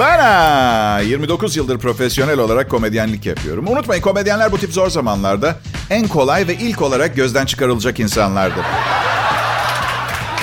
Ben 0.00 0.18
ha, 0.18 1.00
29 1.04 1.56
yıldır 1.56 1.78
profesyonel 1.78 2.38
olarak 2.38 2.70
komedyenlik 2.70 3.26
yapıyorum. 3.26 3.68
Unutmayın 3.68 4.02
komedyenler 4.02 4.52
bu 4.52 4.58
tip 4.58 4.72
zor 4.72 4.90
zamanlarda 4.90 5.56
en 5.90 6.08
kolay 6.08 6.48
ve 6.48 6.54
ilk 6.54 6.82
olarak 6.82 7.16
gözden 7.16 7.46
çıkarılacak 7.46 8.00
insanlardır. 8.00 8.64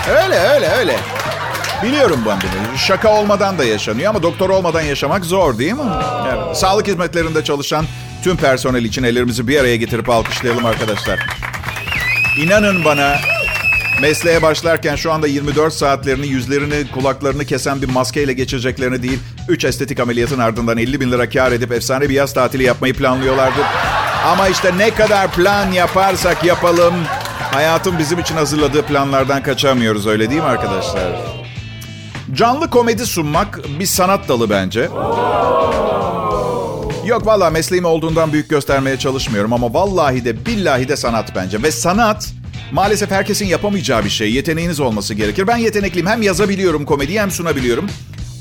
Öyle 0.10 0.40
öyle 0.40 0.68
öyle. 0.70 0.96
Biliyorum 1.84 2.20
ben 2.28 2.38
bunu. 2.42 2.78
Şaka 2.78 3.10
olmadan 3.10 3.58
da 3.58 3.66
yaşanıyor 3.66 4.10
ama 4.10 4.24
doktor 4.24 4.50
olmadan 4.50 4.82
yaşamak 4.82 5.26
zor 5.26 5.58
değil 5.58 5.74
mi? 5.74 5.80
Evet. 6.28 6.58
Sağlık 6.58 6.88
hizmetlerinde 6.88 7.44
çalışan 7.44 7.86
tüm 8.24 8.38
personel 8.38 8.84
için 8.84 9.04
ellerimizi 9.04 9.48
bir 9.48 9.60
araya 9.60 9.76
getirip 9.76 10.10
alkışlayalım 10.10 10.66
arkadaşlar. 10.66 11.20
İnanın 12.44 12.86
bana 12.86 13.16
mesleğe 14.02 14.42
başlarken 14.42 14.96
şu 14.96 15.12
anda 15.12 15.28
24 15.28 15.74
saatlerini, 15.74 16.28
yüzlerini, 16.28 16.92
kulaklarını 16.92 17.46
kesen 17.46 17.82
bir 17.82 17.90
maskeyle 17.90 18.34
geçireceklerini 18.34 19.04
değil, 19.04 19.20
3 19.50 19.66
estetik 19.66 20.00
ameliyatın 20.00 20.40
ardından 20.40 20.78
50 20.78 21.00
bin 21.02 21.12
lira 21.12 21.30
kar 21.30 21.52
edip 21.52 21.72
efsane 21.72 22.10
bir 22.10 22.14
yaz 22.14 22.34
tatili 22.34 22.64
yapmayı 22.64 22.94
planlıyorlardı. 22.94 23.62
Ama 24.26 24.48
işte 24.48 24.78
ne 24.78 24.90
kadar 24.92 25.32
plan 25.32 25.72
yaparsak 25.72 26.44
yapalım, 26.44 26.94
hayatın 27.54 28.00
bizim 28.00 28.20
için 28.20 28.36
hazırladığı 28.36 28.82
planlardan 28.84 29.44
kaçamıyoruz 29.44 30.08
öyle 30.08 30.30
değil 30.30 30.42
mi 30.42 30.48
arkadaşlar? 30.48 31.45
Canlı 32.34 32.70
komedi 32.70 33.06
sunmak 33.06 33.60
bir 33.80 33.86
sanat 33.86 34.30
dalı 34.30 34.50
bence. 34.50 34.90
Yok 37.06 37.26
valla 37.26 37.50
mesleğim 37.50 37.86
olduğundan 37.86 38.34
büyük 38.34 38.50
göstermeye 38.50 39.00
çalışmıyorum 39.00 39.54
ama 39.54 39.74
vallahi 39.74 40.26
de 40.26 40.46
billahi 40.46 40.88
de 40.88 40.96
sanat 40.96 41.36
bence. 41.36 41.64
Ve 41.64 41.72
sanat 41.72 42.30
maalesef 42.72 43.12
herkesin 43.12 43.46
yapamayacağı 43.46 44.06
bir 44.06 44.10
şey. 44.10 44.34
Yeteneğiniz 44.34 44.80
olması 44.80 45.14
gerekir. 45.14 45.48
Ben 45.48 45.58
yetenekliyim. 45.58 46.08
Hem 46.08 46.22
yazabiliyorum 46.22 46.86
komedi 46.86 47.20
hem 47.20 47.32
sunabiliyorum. 47.32 47.90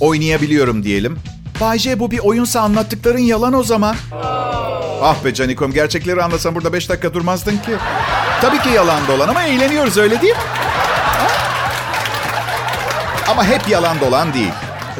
Oynayabiliyorum 0.00 0.82
diyelim. 0.84 1.18
Bayce 1.60 2.00
bu 2.00 2.10
bir 2.10 2.18
oyunsa 2.18 2.60
anlattıkların 2.60 3.18
yalan 3.18 3.52
o 3.52 3.62
zaman. 3.62 3.96
Ah 5.02 5.24
be 5.24 5.34
Canikom 5.34 5.72
gerçekleri 5.72 6.22
anlasam 6.22 6.54
burada 6.54 6.72
5 6.72 6.88
dakika 6.88 7.14
durmazdın 7.14 7.56
ki. 7.56 7.72
Tabii 8.40 8.58
ki 8.58 8.68
yalan 8.68 9.00
dolan 9.08 9.28
ama 9.28 9.42
eğleniyoruz 9.42 9.96
öyle 9.96 10.22
değil 10.22 10.32
mi? 10.32 10.38
Ama 13.28 13.46
hep 13.46 13.68
yalan 13.68 14.00
dolan 14.00 14.34
değil. 14.34 14.52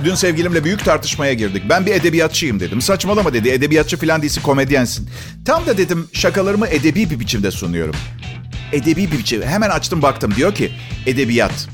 Dün 0.05 0.15
sevgilimle 0.15 0.65
büyük 0.65 0.85
tartışmaya 0.85 1.33
girdik. 1.33 1.63
Ben 1.69 1.87
bir 1.87 1.93
edebiyatçıyım 1.93 2.61
dedim. 2.61 2.81
Saçmalama 2.81 3.35
dedi. 3.35 3.49
Edebiyatçı 3.49 3.97
falan 3.97 4.23
değilsin, 4.23 4.43
komedyensin. 4.43 5.09
Tam 5.45 5.67
da 5.67 5.79
dedim 5.79 6.09
şakalarımı 6.13 6.69
edebi 6.69 7.11
bir 7.11 7.21
biçimde 7.21 7.51
sunuyorum. 7.51 7.95
Edebi 8.73 9.13
bir 9.13 9.19
biçim. 9.19 9.43
Hemen 9.43 9.71
açtım 9.71 10.03
baktım. 10.03 10.35
Diyor 10.37 10.55
ki 10.55 10.73
edebiyat. 11.07 11.69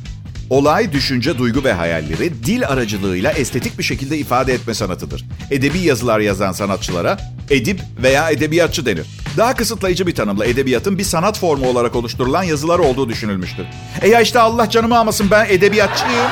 Olay, 0.50 0.92
düşünce, 0.92 1.38
duygu 1.38 1.64
ve 1.64 1.72
hayalleri 1.72 2.44
dil 2.44 2.66
aracılığıyla 2.68 3.32
estetik 3.32 3.78
bir 3.78 3.84
şekilde 3.84 4.18
ifade 4.18 4.54
etme 4.54 4.74
sanatıdır. 4.74 5.24
Edebi 5.50 5.78
yazılar 5.78 6.20
yazan 6.20 6.52
sanatçılara 6.52 7.18
edip 7.50 7.80
veya 8.02 8.30
edebiyatçı 8.30 8.86
denir. 8.86 9.06
Daha 9.36 9.54
kısıtlayıcı 9.54 10.06
bir 10.06 10.14
tanımla 10.14 10.46
edebiyatın 10.46 10.98
bir 10.98 11.04
sanat 11.04 11.38
formu 11.38 11.68
olarak 11.68 11.96
oluşturulan 11.96 12.42
yazılar 12.42 12.78
olduğu 12.78 13.08
düşünülmüştür. 13.08 13.64
E 14.02 14.08
ya 14.08 14.20
işte 14.20 14.40
Allah 14.40 14.70
canımı 14.70 14.98
almasın 14.98 15.30
ben 15.30 15.46
edebiyatçıyım. 15.48 16.30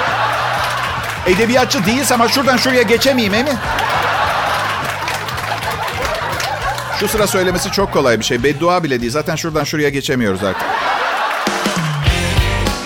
Edebiyatçı 1.26 1.86
değilse 1.86 2.14
ama 2.14 2.28
şuradan 2.28 2.56
şuraya 2.56 2.82
geçemeyeyim 2.82 3.32
mi? 3.44 3.58
Şu 7.00 7.08
sıra 7.08 7.26
söylemesi 7.26 7.70
çok 7.70 7.92
kolay 7.92 8.18
bir 8.18 8.24
şey. 8.24 8.42
Beddua 8.42 8.84
bile 8.84 9.00
değil. 9.00 9.12
Zaten 9.12 9.36
şuradan 9.36 9.64
şuraya 9.64 9.88
geçemiyoruz 9.88 10.44
artık. 10.44 10.66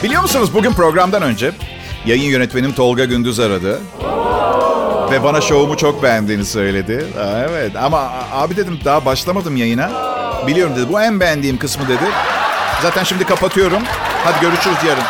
Biliyor 0.03 0.23
musunuz 0.23 0.55
bugün 0.55 0.73
programdan 0.73 1.23
önce 1.23 1.53
yayın 2.07 2.31
yönetmenim 2.31 2.73
Tolga 2.73 3.05
Gündüz 3.05 3.41
aradı. 3.41 3.81
Ve 5.11 5.25
bana 5.25 5.41
şovumu 5.41 5.77
çok 5.77 6.03
beğendiğini 6.03 6.45
söyledi. 6.45 7.05
Evet 7.49 7.77
ama 7.77 8.13
abi 8.33 8.57
dedim 8.57 8.81
daha 8.85 9.05
başlamadım 9.05 9.57
yayına. 9.57 9.91
Biliyorum 10.47 10.77
dedi 10.77 10.93
bu 10.93 11.01
en 11.01 11.21
beğendiğim 11.21 11.59
kısmı 11.59 11.89
dedi. 11.89 12.05
Zaten 12.83 13.05
şimdi 13.05 13.25
kapatıyorum. 13.25 13.83
Hadi 14.25 14.41
görüşürüz 14.41 14.77
yarın. 14.89 15.03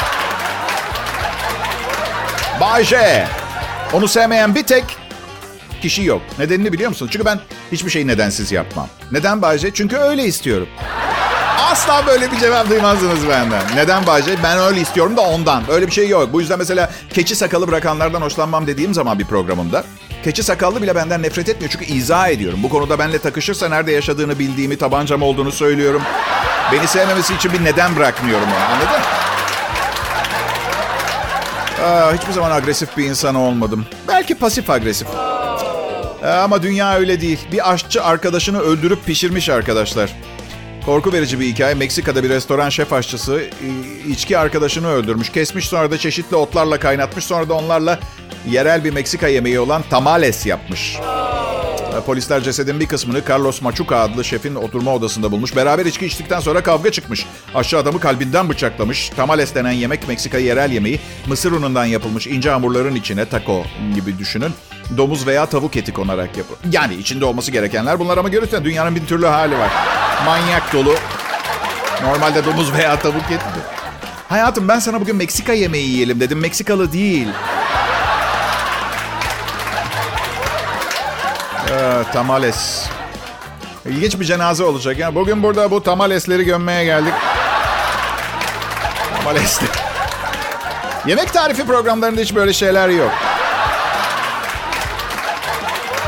Bayce. 2.60 3.26
Onu 3.92 4.08
sevmeyen 4.08 4.54
bir 4.54 4.62
tek 4.62 4.84
kişi 5.82 6.04
yok. 6.04 6.22
Nedenini 6.38 6.72
biliyor 6.72 6.88
musun? 6.90 7.08
Çünkü 7.12 7.24
ben 7.24 7.40
hiçbir 7.72 7.90
şeyi 7.90 8.06
nedensiz 8.06 8.52
yapmam. 8.52 8.88
Neden 9.12 9.42
Bayce? 9.42 9.74
Çünkü 9.74 9.96
öyle 9.96 10.24
istiyorum. 10.24 10.68
Asla 11.72 12.06
böyle 12.06 12.32
bir 12.32 12.38
cevap 12.38 12.70
duymazsınız 12.70 13.28
benden. 13.28 13.62
Neden 13.74 14.06
Bayce? 14.06 14.36
Ben 14.42 14.58
öyle 14.58 14.80
istiyorum 14.80 15.16
da 15.16 15.20
ondan. 15.20 15.62
Öyle 15.70 15.86
bir 15.86 15.92
şey 15.92 16.08
yok. 16.08 16.32
Bu 16.32 16.40
yüzden 16.40 16.58
mesela 16.58 16.90
keçi 17.12 17.36
sakalı 17.36 17.68
bırakanlardan 17.68 18.22
hoşlanmam 18.22 18.66
dediğim 18.66 18.94
zaman 18.94 19.18
bir 19.18 19.24
programımda. 19.24 19.84
Keçi 20.24 20.42
sakallı 20.42 20.82
bile 20.82 20.94
benden 20.94 21.22
nefret 21.22 21.48
etmiyor 21.48 21.70
çünkü 21.72 21.84
izah 21.84 22.28
ediyorum. 22.28 22.58
Bu 22.62 22.68
konuda 22.68 22.98
benimle 22.98 23.18
takışırsa 23.18 23.68
nerede 23.68 23.92
yaşadığını 23.92 24.38
bildiğimi, 24.38 24.78
tabancam 24.78 25.22
olduğunu 25.22 25.52
söylüyorum. 25.52 26.02
Beni 26.72 26.86
sevmemesi 26.86 27.34
için 27.34 27.52
bir 27.52 27.64
neden 27.64 27.96
bırakmıyorum 27.96 28.48
onu 28.48 28.74
anladın? 28.74 29.02
Aa, 31.84 32.12
hiçbir 32.14 32.32
zaman 32.32 32.50
agresif 32.50 32.96
bir 32.96 33.04
insan 33.04 33.34
olmadım. 33.34 33.86
Belki 34.08 34.34
pasif 34.34 34.70
agresif. 34.70 35.08
Ama 36.24 36.62
dünya 36.62 36.94
öyle 36.94 37.20
değil. 37.20 37.38
Bir 37.52 37.72
aşçı 37.72 38.04
arkadaşını 38.04 38.60
öldürüp 38.60 39.06
pişirmiş 39.06 39.48
arkadaşlar. 39.48 40.10
Korku 40.86 41.12
verici 41.12 41.40
bir 41.40 41.46
hikaye. 41.46 41.74
Meksika'da 41.74 42.24
bir 42.24 42.28
restoran 42.28 42.68
şef 42.68 42.92
aşçısı 42.92 43.42
içki 44.08 44.38
arkadaşını 44.38 44.88
öldürmüş. 44.88 45.30
Kesmiş 45.30 45.68
sonra 45.68 45.90
da 45.90 45.98
çeşitli 45.98 46.36
otlarla 46.36 46.78
kaynatmış. 46.78 47.24
Sonra 47.24 47.48
da 47.48 47.54
onlarla 47.54 48.00
yerel 48.50 48.84
bir 48.84 48.92
Meksika 48.92 49.28
yemeği 49.28 49.60
olan 49.60 49.82
tamales 49.90 50.46
yapmış. 50.46 50.96
Polisler 52.06 52.40
cesedin 52.40 52.80
bir 52.80 52.86
kısmını 52.86 53.22
Carlos 53.28 53.62
Machuca 53.62 53.96
adlı 53.96 54.24
şefin 54.24 54.54
oturma 54.54 54.94
odasında 54.94 55.32
bulmuş. 55.32 55.56
Beraber 55.56 55.86
içki 55.86 56.06
içtikten 56.06 56.40
sonra 56.40 56.62
kavga 56.62 56.92
çıkmış. 56.92 57.26
Aşağı 57.54 57.80
adamı 57.80 58.00
kalbinden 58.00 58.48
bıçaklamış. 58.48 59.08
Tamales 59.08 59.54
denen 59.54 59.72
yemek 59.72 60.08
Meksika 60.08 60.38
yerel 60.38 60.72
yemeği. 60.72 61.00
Mısır 61.26 61.52
unundan 61.52 61.84
yapılmış 61.84 62.26
ince 62.26 62.50
hamurların 62.50 62.94
içine 62.94 63.24
taco 63.24 63.62
gibi 63.94 64.18
düşünün. 64.18 64.50
Domuz 64.96 65.26
veya 65.26 65.46
tavuk 65.46 65.76
eti 65.76 65.92
konarak 65.92 66.36
yapılır. 66.36 66.58
Yani 66.72 66.94
içinde 66.94 67.24
olması 67.24 67.50
gerekenler 67.50 67.98
bunlar 67.98 68.18
ama 68.18 68.28
görürsen 68.28 68.64
dünyanın 68.64 68.96
bin 68.96 69.06
türlü 69.06 69.26
hali 69.26 69.58
var. 69.58 69.70
Manyak 70.26 70.72
dolu. 70.72 70.94
Normalde 72.02 72.44
domuz 72.44 72.72
veya 72.72 72.98
tavuk 72.98 73.24
eti. 73.30 73.44
Hayatım 74.28 74.68
ben 74.68 74.78
sana 74.78 75.00
bugün 75.00 75.16
Meksika 75.16 75.52
yemeği 75.52 75.88
yiyelim 75.88 76.20
dedim. 76.20 76.38
Meksikalı 76.40 76.92
değil. 76.92 77.28
Ee, 81.70 82.02
tamales. 82.12 82.86
İlginç 83.86 84.20
bir 84.20 84.24
cenaze 84.24 84.64
olacak. 84.64 84.98
ya. 84.98 85.14
Bugün 85.14 85.42
burada 85.42 85.70
bu 85.70 85.82
tamalesleri 85.82 86.44
gömmeye 86.44 86.84
geldik. 86.84 87.14
Tamalesli. 89.16 89.66
Yemek 91.06 91.32
tarifi 91.32 91.66
programlarında 91.66 92.20
hiç 92.20 92.34
böyle 92.34 92.52
şeyler 92.52 92.88
yok. 92.88 93.10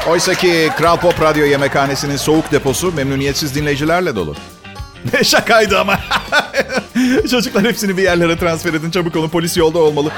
Oysa 0.09 0.35
ki 0.35 0.71
Kral 0.77 0.97
Pop 0.97 1.21
Radyo 1.23 1.45
yemekhanesinin 1.47 2.17
soğuk 2.17 2.53
deposu 2.53 2.93
memnuniyetsiz 2.93 3.55
dinleyicilerle 3.55 4.17
dolu. 4.17 4.35
Ne 5.13 5.25
şakaydı 5.25 5.79
ama. 5.81 6.01
Çocuklar 7.31 7.65
hepsini 7.65 7.97
bir 7.97 8.03
yerlere 8.03 8.39
transfer 8.39 8.75
edin. 8.75 8.91
Çabuk 8.91 9.17
olun 9.17 9.29
polis 9.29 9.57
yolda 9.57 9.79
olmalı. 9.79 10.11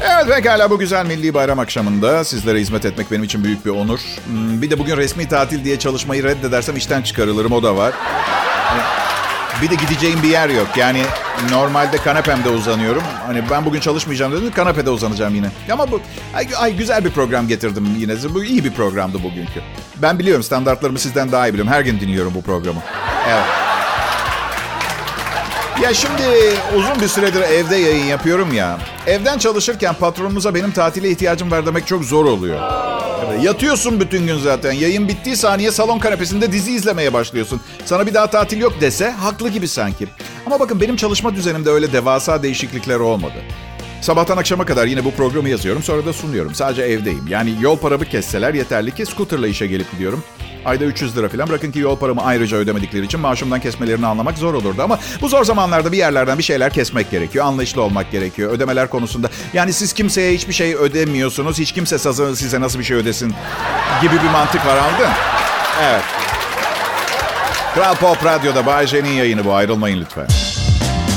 Evet 0.00 0.28
pekala 0.36 0.70
bu 0.70 0.78
güzel 0.78 1.06
milli 1.06 1.34
bayram 1.34 1.58
akşamında 1.58 2.24
sizlere 2.24 2.60
hizmet 2.60 2.84
etmek 2.84 3.10
benim 3.10 3.24
için 3.24 3.44
büyük 3.44 3.64
bir 3.66 3.70
onur. 3.70 4.00
Hmm, 4.26 4.62
Bir 4.62 4.70
de 4.70 4.78
bugün 4.78 4.96
resmi 4.96 5.28
tatil 5.28 5.64
diye 5.64 5.78
çalışmayı 5.78 6.22
reddedersem 6.22 6.76
işten 6.76 7.02
çıkarılırım 7.02 7.52
o 7.52 7.62
da 7.62 7.76
var. 7.76 7.92
Bir 9.62 9.70
de 9.70 9.74
gideceğim 9.74 10.22
bir 10.22 10.28
yer 10.28 10.48
yok. 10.48 10.66
Yani 10.76 11.02
normalde 11.50 11.96
kanepemde 11.96 12.48
uzanıyorum. 12.48 13.02
Hani 13.26 13.42
ben 13.50 13.64
bugün 13.64 13.80
çalışmayacağım 13.80 14.32
dedim. 14.32 14.50
Kanepede 14.50 14.90
uzanacağım 14.90 15.34
yine. 15.34 15.46
Ama 15.72 15.90
bu 15.90 16.00
ay, 16.34 16.48
ay 16.58 16.76
güzel 16.76 17.04
bir 17.04 17.10
program 17.10 17.48
getirdim 17.48 17.96
yine. 17.98 18.14
Bu 18.34 18.44
iyi 18.44 18.64
bir 18.64 18.72
programdı 18.72 19.22
bugünkü. 19.22 19.62
Ben 19.96 20.18
biliyorum 20.18 20.42
standartlarımı 20.42 20.98
sizden 20.98 21.32
daha 21.32 21.48
iyi 21.48 21.52
biliyorum. 21.52 21.72
Her 21.72 21.80
gün 21.80 22.00
dinliyorum 22.00 22.34
bu 22.34 22.42
programı. 22.42 22.80
Evet. 23.28 23.44
Ya 25.82 25.94
şimdi 25.94 26.22
uzun 26.76 27.00
bir 27.00 27.08
süredir 27.08 27.40
evde 27.40 27.76
yayın 27.76 28.04
yapıyorum 28.04 28.54
ya. 28.54 28.78
Evden 29.06 29.38
çalışırken 29.38 29.94
patronumuza 29.94 30.54
benim 30.54 30.72
tatile 30.72 31.10
ihtiyacım 31.10 31.50
var 31.50 31.66
demek 31.66 31.86
çok 31.86 32.04
zor 32.04 32.24
oluyor. 32.24 32.60
Evet, 33.26 33.44
yatıyorsun 33.44 34.00
bütün 34.00 34.26
gün 34.26 34.38
zaten. 34.38 34.72
Yayın 34.72 35.08
bittiği 35.08 35.36
saniye 35.36 35.70
salon 35.70 35.98
kanepesinde 35.98 36.52
dizi 36.52 36.72
izlemeye 36.72 37.12
başlıyorsun. 37.12 37.60
Sana 37.84 38.06
bir 38.06 38.14
daha 38.14 38.26
tatil 38.26 38.60
yok 38.60 38.72
dese 38.80 39.10
haklı 39.10 39.48
gibi 39.48 39.68
sanki. 39.68 40.08
Ama 40.46 40.60
bakın 40.60 40.80
benim 40.80 40.96
çalışma 40.96 41.34
düzenimde 41.34 41.70
öyle 41.70 41.92
devasa 41.92 42.42
değişiklikler 42.42 42.96
olmadı. 43.00 43.42
Sabahtan 44.00 44.36
akşama 44.36 44.66
kadar 44.66 44.86
yine 44.86 45.04
bu 45.04 45.10
programı 45.10 45.48
yazıyorum. 45.48 45.82
Sonra 45.82 46.06
da 46.06 46.12
sunuyorum. 46.12 46.54
Sadece 46.54 46.82
evdeyim. 46.82 47.26
Yani 47.28 47.54
yol 47.60 47.76
paramı 47.78 48.04
kesseler 48.04 48.54
yeterli 48.54 48.94
ki 48.94 49.06
scooterla 49.06 49.46
işe 49.48 49.66
gelip 49.66 49.92
gidiyorum. 49.92 50.24
Ayda 50.64 50.84
300 50.84 51.16
lira 51.16 51.28
falan. 51.28 51.48
Bırakın 51.48 51.72
ki 51.72 51.78
yol 51.78 51.96
paramı 51.98 52.24
ayrıca 52.24 52.56
ödemedikleri 52.56 53.04
için 53.06 53.20
maaşımdan 53.20 53.60
kesmelerini 53.60 54.06
anlamak 54.06 54.38
zor 54.38 54.54
olurdu. 54.54 54.82
Ama 54.82 54.98
bu 55.20 55.28
zor 55.28 55.44
zamanlarda 55.44 55.92
bir 55.92 55.96
yerlerden 55.96 56.38
bir 56.38 56.42
şeyler 56.42 56.72
kesmek 56.72 57.10
gerekiyor. 57.10 57.44
Anlayışlı 57.44 57.82
olmak 57.82 58.10
gerekiyor. 58.12 58.52
Ödemeler 58.52 58.90
konusunda. 58.90 59.30
Yani 59.54 59.72
siz 59.72 59.92
kimseye 59.92 60.34
hiçbir 60.34 60.52
şey 60.52 60.74
ödemiyorsunuz. 60.74 61.58
Hiç 61.58 61.72
kimse 61.72 61.98
size 62.34 62.60
nasıl 62.60 62.78
bir 62.78 62.84
şey 62.84 62.96
ödesin 62.96 63.34
gibi 64.02 64.14
bir 64.14 64.30
mantık 64.30 64.66
var 64.66 64.76
anladın? 64.76 65.10
Evet. 65.82 66.02
Kral 67.74 67.94
Pop 67.94 68.24
Radyo'da 68.24 68.66
Bay 68.66 68.86
yayını 69.16 69.44
bu. 69.44 69.54
Ayrılmayın 69.54 70.00
lütfen. 70.00 70.26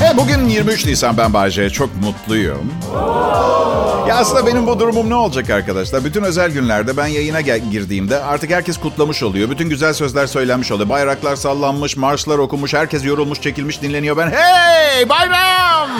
Hey, 0.00 0.16
bugün 0.16 0.48
23 0.48 0.86
Nisan 0.86 1.16
ben 1.16 1.32
Bay. 1.32 1.70
Çok 1.70 1.90
mutluyum. 2.02 2.72
Ya 4.08 4.16
aslında 4.16 4.46
benim 4.46 4.66
bu 4.66 4.80
durumum 4.80 5.10
ne 5.10 5.14
olacak 5.14 5.50
arkadaşlar? 5.50 6.04
Bütün 6.04 6.22
özel 6.22 6.50
günlerde 6.50 6.96
ben 6.96 7.06
yayına 7.06 7.40
girdiğimde 7.40 8.22
artık 8.22 8.50
herkes 8.50 8.76
kutlamış 8.78 9.22
oluyor. 9.22 9.50
Bütün 9.50 9.68
güzel 9.68 9.92
sözler 9.92 10.26
söylenmiş 10.26 10.72
oluyor. 10.72 10.88
Bayraklar 10.88 11.36
sallanmış, 11.36 11.96
marşlar 11.96 12.38
okunmuş, 12.38 12.74
herkes 12.74 13.04
yorulmuş, 13.04 13.40
çekilmiş, 13.40 13.82
dinleniyor. 13.82 14.16
Ben 14.16 14.30
hey 14.30 15.08
bayram 15.08 15.90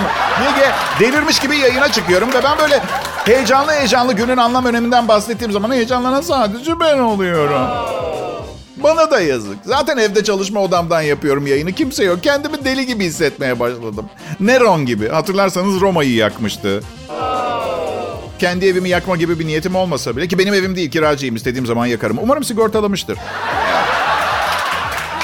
diye 0.56 0.70
delirmiş 1.00 1.38
gibi 1.38 1.56
yayına 1.56 1.92
çıkıyorum 1.92 2.28
ve 2.32 2.44
ben 2.44 2.58
böyle 2.58 2.82
heyecanlı 3.24 3.72
heyecanlı 3.72 4.12
günün 4.12 4.36
anlam 4.36 4.66
öneminden 4.66 5.08
bahsettiğim 5.08 5.52
zaman 5.52 5.72
heyecanlanan 5.72 6.20
sadece 6.20 6.80
ben 6.80 6.98
oluyorum. 6.98 7.68
Bana 8.82 9.10
da 9.10 9.20
yazık. 9.20 9.58
Zaten 9.64 9.96
evde 9.96 10.24
çalışma 10.24 10.60
odamdan 10.60 11.02
yapıyorum 11.02 11.46
yayını. 11.46 11.72
Kimse 11.72 12.04
yok. 12.04 12.22
Kendimi 12.22 12.64
deli 12.64 12.86
gibi 12.86 13.04
hissetmeye 13.04 13.60
başladım. 13.60 14.06
Neron 14.40 14.86
gibi. 14.86 15.08
Hatırlarsanız 15.08 15.80
Roma'yı 15.80 16.14
yakmıştı. 16.14 16.82
Kendi 18.38 18.66
evimi 18.66 18.88
yakma 18.88 19.16
gibi 19.16 19.38
bir 19.38 19.46
niyetim 19.46 19.74
olmasa 19.76 20.16
bile 20.16 20.28
ki 20.28 20.38
benim 20.38 20.54
evim 20.54 20.76
değil 20.76 20.90
kiracıyım 20.90 21.36
istediğim 21.36 21.66
zaman 21.66 21.86
yakarım. 21.86 22.18
Umarım 22.22 22.44
sigortalamıştır. 22.44 23.18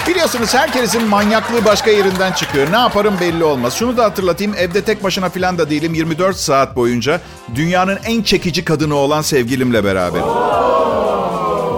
Biliyorsunuz 0.08 0.54
herkesin 0.54 1.02
manyaklığı 1.02 1.64
başka 1.64 1.90
yerinden 1.90 2.32
çıkıyor. 2.32 2.72
Ne 2.72 2.76
yaparım 2.76 3.14
belli 3.20 3.44
olmaz. 3.44 3.74
Şunu 3.74 3.96
da 3.96 4.04
hatırlatayım. 4.04 4.54
Evde 4.58 4.82
tek 4.84 5.04
başına 5.04 5.28
falan 5.28 5.58
da 5.58 5.70
değilim. 5.70 5.94
24 5.94 6.36
saat 6.36 6.76
boyunca 6.76 7.20
dünyanın 7.54 7.98
en 8.04 8.22
çekici 8.22 8.64
kadını 8.64 8.94
olan 8.94 9.22
sevgilimle 9.22 9.84
beraber. 9.84 10.20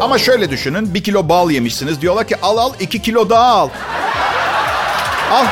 Ama 0.00 0.18
şöyle 0.18 0.50
düşünün. 0.50 0.94
Bir 0.94 1.02
kilo 1.02 1.28
bal 1.28 1.50
yemişsiniz. 1.50 2.00
Diyorlar 2.00 2.26
ki 2.28 2.36
al 2.42 2.56
al 2.56 2.72
iki 2.80 3.02
kilo 3.02 3.30
daha 3.30 3.44
al. 3.46 3.68
Al. 5.32 5.46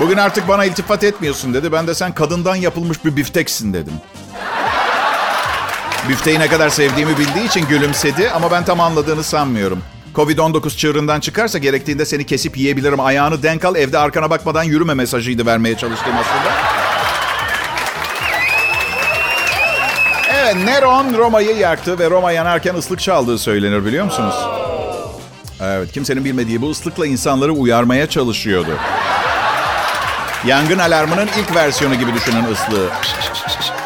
Bugün 0.00 0.16
artık 0.16 0.48
bana 0.48 0.64
iltifat 0.64 1.04
etmiyorsun 1.04 1.54
dedi. 1.54 1.72
Ben 1.72 1.86
de 1.86 1.94
sen 1.94 2.14
kadından 2.14 2.56
yapılmış 2.56 3.04
bir 3.04 3.16
bifteksin 3.16 3.74
dedim. 3.74 3.92
Büfteyi 6.08 6.38
ne 6.38 6.48
kadar 6.48 6.68
sevdiğimi 6.68 7.18
bildiği 7.18 7.46
için 7.46 7.66
gülümsedi 7.66 8.30
ama 8.30 8.50
ben 8.50 8.64
tam 8.64 8.80
anladığını 8.80 9.22
sanmıyorum. 9.22 9.82
Covid-19 10.14 10.76
çığırından 10.76 11.20
çıkarsa 11.20 11.58
gerektiğinde 11.58 12.06
seni 12.06 12.26
kesip 12.26 12.56
yiyebilirim. 12.56 13.00
Ayağını 13.00 13.42
denk 13.42 13.64
al, 13.64 13.76
evde 13.76 13.98
arkana 13.98 14.30
bakmadan 14.30 14.62
yürüme 14.62 14.94
mesajıydı 14.94 15.46
vermeye 15.46 15.76
çalıştığım 15.76 16.14
aslında. 16.16 16.77
Evet, 20.48 20.64
Neron 20.64 21.14
Roma'yı 21.18 21.56
yaktı 21.56 21.98
ve 21.98 22.10
Roma 22.10 22.32
yanarken 22.32 22.74
ıslık 22.74 23.00
çaldığı 23.00 23.38
söylenir 23.38 23.84
biliyor 23.84 24.04
musunuz? 24.04 24.34
Evet, 25.62 25.92
kimsenin 25.92 26.24
bilmediği 26.24 26.62
bu 26.62 26.70
ıslıkla 26.70 27.06
insanları 27.06 27.52
uyarmaya 27.52 28.06
çalışıyordu. 28.08 28.70
Yangın 30.46 30.78
alarmının 30.78 31.28
ilk 31.38 31.54
versiyonu 31.54 31.94
gibi 31.94 32.14
düşünün 32.14 32.44
ıslığı. 32.52 32.88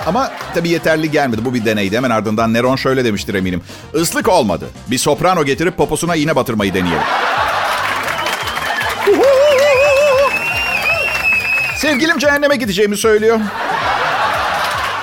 Ama 0.06 0.32
tabii 0.54 0.68
yeterli 0.68 1.10
gelmedi. 1.10 1.44
Bu 1.44 1.54
bir 1.54 1.64
deneydi. 1.64 1.96
Hemen 1.96 2.10
ardından 2.10 2.54
Neron 2.54 2.76
şöyle 2.76 3.04
demiştir 3.04 3.34
eminim. 3.34 3.62
Islık 3.94 4.28
olmadı. 4.28 4.64
Bir 4.90 4.98
soprano 4.98 5.44
getirip 5.44 5.76
poposuna 5.76 6.16
iğne 6.16 6.36
batırmayı 6.36 6.74
deneyelim. 6.74 7.02
Sevgilim 11.76 12.18
cehenneme 12.18 12.56
gideceğimi 12.56 12.96
söylüyor. 12.96 13.40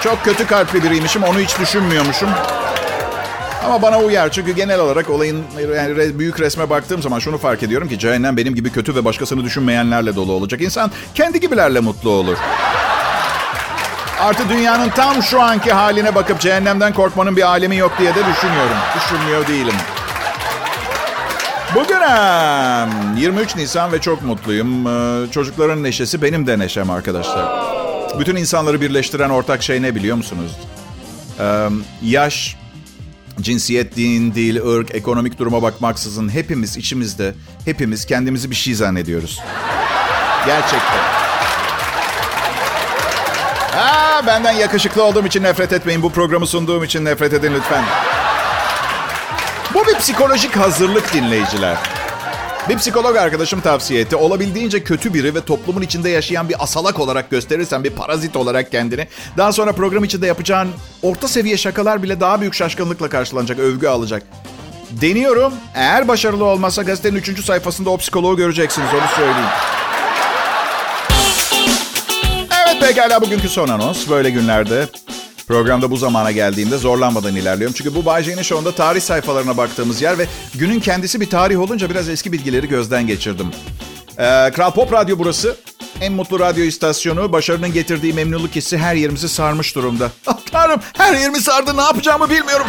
Çok 0.04 0.24
kötü 0.24 0.48
kalpli 0.48 0.84
biriymişim. 0.84 1.24
Onu 1.24 1.40
hiç 1.40 1.60
düşünmüyormuşum. 1.60 2.30
Ama 3.66 3.82
bana 3.82 4.00
uyar 4.00 4.32
çünkü 4.32 4.52
genel 4.52 4.80
olarak 4.80 5.10
olayın 5.10 5.44
yani 5.76 6.20
büyük 6.20 6.40
resme 6.40 6.70
baktığım 6.70 7.02
zaman 7.02 7.20
şunu 7.20 7.38
fark 7.38 7.64
ediyorum 7.64 7.88
ki 7.88 8.00
cehennem 8.00 8.38
benim 8.38 8.56
gibi 8.56 8.72
kötü 8.72 8.96
ve 8.96 9.06
başkasını 9.06 9.44
düşünmeyenlerle 9.44 10.16
dolu 10.16 10.32
olacak. 10.32 10.62
İnsan 10.62 10.92
kendi 11.16 11.40
gibilerle 11.40 11.80
mutlu 11.80 12.10
olur. 12.10 12.38
Artı 14.20 14.50
dünyanın 14.50 14.90
tam 14.90 15.24
şu 15.24 15.42
anki 15.42 15.72
haline 15.72 16.16
bakıp 16.16 16.40
cehennemden 16.40 16.94
korkmanın 16.94 17.36
bir 17.36 17.42
alemi 17.42 17.78
yok 17.78 17.92
diye 18.00 18.16
de 18.16 18.20
düşünüyorum. 18.34 18.78
Düşünmüyor 18.96 19.48
değilim. 19.48 19.76
Bugün 21.76 22.00
23 23.18 23.56
Nisan 23.56 23.92
ve 23.92 24.02
çok 24.02 24.22
mutluyum. 24.22 24.88
Ee, 24.88 25.32
çocukların 25.32 25.84
neşesi 25.84 26.22
benim 26.22 26.48
de 26.48 26.60
neşem 26.60 26.90
arkadaşlar. 26.90 27.69
Bütün 28.20 28.36
insanları 28.36 28.82
birleştiren 28.82 29.30
ortak 29.30 29.64
şey 29.64 29.82
ne 29.82 29.96
biliyor 29.96 30.18
musunuz? 30.18 30.52
Yaş, 32.02 32.56
cinsiyet, 33.42 33.96
din, 33.96 34.34
dil, 34.36 34.56
ırk, 34.66 34.96
ekonomik 34.96 35.40
duruma 35.40 35.62
bakmaksızın 35.62 36.30
hepimiz 36.30 36.78
içimizde, 36.78 37.34
hepimiz 37.66 38.06
kendimizi 38.06 38.50
bir 38.50 38.56
şey 38.56 38.74
zannediyoruz. 38.76 39.40
Gerçekten. 40.46 41.00
Aa, 43.78 44.28
benden 44.28 44.52
yakışıklı 44.52 45.04
olduğum 45.04 45.26
için 45.28 45.44
nefret 45.44 45.74
etmeyin. 45.74 46.02
Bu 46.04 46.12
programı 46.12 46.48
sunduğum 46.48 46.84
için 46.84 47.06
nefret 47.06 47.34
edin 47.34 47.54
lütfen. 47.54 47.84
Bu 49.74 49.88
bir 49.88 49.96
psikolojik 49.96 50.58
hazırlık 50.58 51.14
dinleyiciler. 51.14 51.78
Bir 52.70 52.78
psikolog 52.78 53.16
arkadaşım 53.16 53.62
tavsiye 53.62 54.02
etti. 54.02 54.16
Olabildiğince 54.16 54.84
kötü 54.84 55.14
biri 55.14 55.36
ve 55.36 55.42
toplumun 55.42 55.82
içinde 55.82 56.10
yaşayan 56.10 56.50
bir 56.50 56.56
asalak 56.60 57.00
olarak 57.00 57.30
gösterirsen, 57.30 57.84
bir 57.84 57.90
parazit 57.90 58.36
olarak 58.36 58.72
kendini, 58.72 59.08
daha 59.38 59.54
sonra 59.54 59.72
program 59.72 60.04
içinde 60.04 60.28
yapacağın 60.28 60.70
orta 61.02 61.28
seviye 61.28 61.58
şakalar 61.58 62.04
bile 62.04 62.20
daha 62.20 62.42
büyük 62.42 62.54
şaşkınlıkla 62.54 63.10
karşılanacak, 63.10 63.60
övgü 63.60 63.88
alacak. 63.88 64.24
Deniyorum. 64.92 65.54
Eğer 65.76 66.08
başarılı 66.08 66.46
olmazsa 66.46 66.84
gazetenin 66.84 67.18
3. 67.18 67.46
sayfasında 67.46 67.90
o 67.90 67.98
psikoloğu 67.98 68.38
göreceksiniz, 68.38 68.90
onu 68.94 69.16
söyleyeyim. 69.16 69.50
Evet 72.66 72.82
pekala 72.82 73.22
bugünkü 73.22 73.50
son 73.50 73.68
anons. 73.68 74.10
Böyle 74.10 74.30
günlerde 74.30 74.86
Programda 75.50 75.92
bu 75.92 75.98
zamana 75.98 76.32
geldiğimde 76.32 76.78
zorlanmadan 76.78 77.36
ilerliyorum. 77.36 77.76
Çünkü 77.78 77.96
bu 77.96 78.06
Bay 78.06 78.24
J'nin 78.24 78.42
Show'unda 78.42 78.76
tarih 78.76 79.02
sayfalarına 79.02 79.58
baktığımız 79.58 80.02
yer 80.02 80.18
ve 80.18 80.26
günün 80.56 80.80
kendisi 80.80 81.22
bir 81.22 81.30
tarih 81.30 81.60
olunca 81.60 81.90
biraz 81.90 82.10
eski 82.10 82.32
bilgileri 82.32 82.68
gözden 82.68 83.08
geçirdim. 83.08 83.48
Ee, 84.18 84.52
Kral 84.56 84.72
Pop 84.72 84.94
Radyo 84.94 85.20
burası. 85.20 85.56
En 86.02 86.14
mutlu 86.14 86.40
radyo 86.40 86.64
istasyonu. 86.64 87.32
Başarının 87.32 87.74
getirdiği 87.74 88.14
memnunluk 88.14 88.56
hissi 88.56 88.78
her 88.78 88.96
yerimizi 88.96 89.30
sarmış 89.30 89.76
durumda. 89.76 90.12
Ah 90.28 90.38
tanrım 90.52 90.80
her 90.98 91.14
yerimi 91.14 91.42
sardı 91.42 91.78
ne 91.78 91.82
yapacağımı 91.82 92.30
bilmiyorum. 92.30 92.68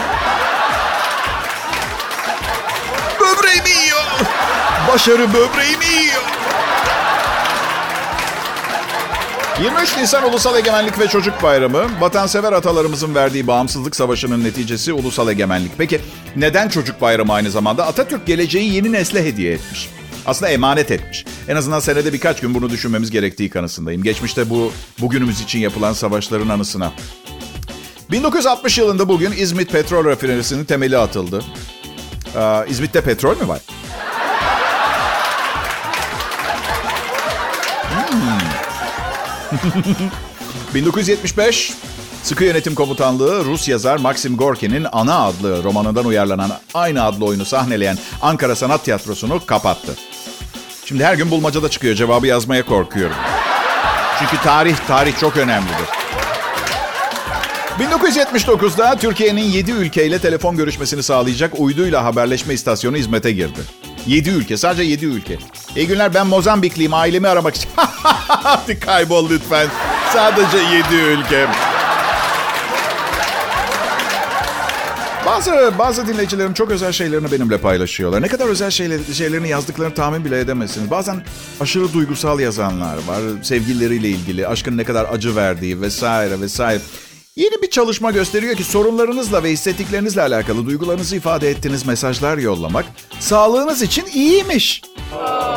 Böbreğimi 3.21 3.71
yiyor. 3.85 4.03
Başarı 4.93 5.29
böbreğimi 5.29 5.85
yiyor. 5.85 6.40
23 9.61 9.97
Nisan 9.97 10.29
Ulusal 10.29 10.59
Egemenlik 10.59 10.99
ve 10.99 11.09
Çocuk 11.09 11.43
Bayramı. 11.43 11.87
Vatansever 12.01 12.53
atalarımızın 12.53 13.15
verdiği 13.15 13.47
bağımsızlık 13.47 13.97
savaşının 13.97 14.45
neticesi 14.45 14.93
ulusal 14.93 15.29
egemenlik. 15.29 15.73
Peki 15.79 16.01
neden 16.37 16.69
çocuk 16.69 17.01
bayramı 17.01 17.33
aynı 17.33 17.51
zamanda? 17.51 17.87
Atatürk 17.87 18.27
geleceği 18.27 18.75
yeni 18.75 18.93
nesle 18.93 19.25
hediye 19.25 19.53
etmiş. 19.53 19.89
Aslında 20.27 20.51
emanet 20.51 20.91
etmiş. 20.91 21.25
En 21.49 21.57
azından 21.57 21.81
senede 21.81 22.13
birkaç 22.13 22.41
gün 22.41 22.55
bunu 22.55 22.71
düşünmemiz 22.71 23.11
gerektiği 23.11 23.51
kanısındayım. 23.51 24.03
Geçmişte 24.03 24.51
bu 24.51 24.73
bugünümüz 25.01 25.41
için 25.41 25.59
yapılan 25.59 25.93
savaşların 25.93 26.49
anısına. 26.49 26.93
1960 28.11 28.79
yılında 28.79 29.09
bugün 29.09 29.33
İzmit 29.33 29.73
Petrol 29.73 30.05
Rafinerisi'nin 30.05 30.65
temeli 30.65 30.99
atıldı. 30.99 31.45
Ee, 32.37 32.65
İzmit'te 32.69 33.01
petrol 33.01 33.37
mü 33.41 33.49
var? 33.49 33.61
1975 40.75 41.73
Sıkı 42.23 42.45
Yönetim 42.45 42.75
Komutanlığı 42.75 43.45
Rus 43.45 43.69
yazar 43.69 43.97
Maxim 43.97 44.37
Gorki'nin 44.37 44.87
Ana 44.93 45.25
adlı 45.25 45.65
romanından 45.65 46.05
uyarlanan 46.05 46.51
aynı 46.75 47.05
adlı 47.05 47.25
oyunu 47.25 47.45
sahneleyen 47.45 47.99
Ankara 48.23 48.57
Sanat 48.57 48.85
Tiyatrosu'nu 48.85 49.47
kapattı. 49.47 49.97
Şimdi 50.85 51.05
her 51.05 51.15
gün 51.15 51.31
bulmacada 51.31 51.69
çıkıyor. 51.69 51.95
Cevabı 51.95 52.27
yazmaya 52.27 52.67
korkuyorum. 52.67 53.17
Çünkü 54.19 54.43
tarih, 54.43 54.77
tarih 54.89 55.19
çok 55.21 55.37
önemlidir. 55.37 55.87
1979'da 57.81 58.97
Türkiye'nin 58.97 59.43
7 59.45 59.71
ülkeyle 59.71 60.19
telefon 60.19 60.57
görüşmesini 60.57 61.03
sağlayacak 61.03 61.61
uyduyla 61.61 62.05
haberleşme 62.05 62.55
istasyonu 62.55 62.97
hizmete 62.97 63.33
girdi. 63.33 63.61
7 64.07 64.31
ülke, 64.31 64.57
sadece 64.57 64.83
7 64.83 65.07
ülke. 65.07 65.39
İyi 65.77 65.87
günler 65.87 66.15
ben 66.15 66.27
Mozambikliyim. 66.27 66.95
Ailemi 66.95 67.29
aramak 67.29 67.57
için. 67.57 67.71
Hadi 67.77 68.81
kaybol 68.81 69.31
lütfen. 69.31 69.69
Sadece 70.13 70.59
7 70.59 70.95
ülke. 70.95 71.47
Bazı 75.27 75.73
bazı 75.79 76.07
dinleyicilerim 76.07 76.55
çok 76.55 76.71
özel 76.71 76.93
şeylerini 76.93 77.33
benimle 77.33 77.59
paylaşıyorlar. 77.59 78.23
Ne 78.23 78.29
kadar 78.29 78.47
özel 78.47 78.71
şeyler, 78.71 79.01
şeylerini 79.15 79.49
yazdıklarını 79.49 79.95
tahmin 79.95 80.25
bile 80.25 80.41
edemezsiniz. 80.41 80.91
Bazen 80.91 81.23
aşırı 81.61 81.93
duygusal 81.93 82.41
yazanlar 82.41 82.95
var. 82.95 83.21
Sevgilileriyle 83.43 84.09
ilgili, 84.09 84.49
aşkın 84.49 84.77
ne 84.77 84.85
kadar 84.85 85.07
acı 85.13 85.37
verdiği 85.37 85.81
vesaire 85.81 86.41
vesaire. 86.41 86.81
Yeni 87.41 87.63
bir 87.63 87.71
çalışma 87.71 88.11
gösteriyor 88.11 88.57
ki 88.57 88.65
sorunlarınızla 88.65 89.43
ve 89.43 89.51
hissettiklerinizle 89.51 90.23
alakalı 90.23 90.67
duygularınızı 90.67 91.17
ifade 91.17 91.51
ettiğiniz 91.51 91.87
mesajlar 91.87 92.39
yollamak 92.39 92.85
sağlığınız 93.21 93.83
için 93.83 94.07
iyiymiş. 94.15 94.83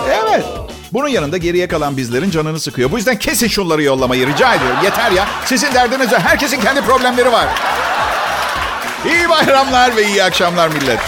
Evet. 0.08 0.46
Bunun 0.94 1.08
yanında 1.08 1.38
geriye 1.38 1.68
kalan 1.68 1.98
bizlerin 1.98 2.30
canını 2.30 2.60
sıkıyor. 2.60 2.92
Bu 2.92 2.98
yüzden 2.98 3.20
kesin 3.20 3.48
şunları 3.48 3.84
yollamayı 3.84 4.28
rica 4.28 4.56
ediyorum. 4.56 4.78
Yeter 4.84 5.12
ya. 5.12 5.28
Sizin 5.46 5.74
derdiniz. 5.74 6.08
Herkesin 6.12 6.62
kendi 6.62 6.82
problemleri 6.82 7.32
var. 7.32 7.48
İyi 9.06 9.30
bayramlar 9.30 9.96
ve 9.96 10.08
iyi 10.08 10.24
akşamlar 10.24 10.68
millet. 10.68 11.00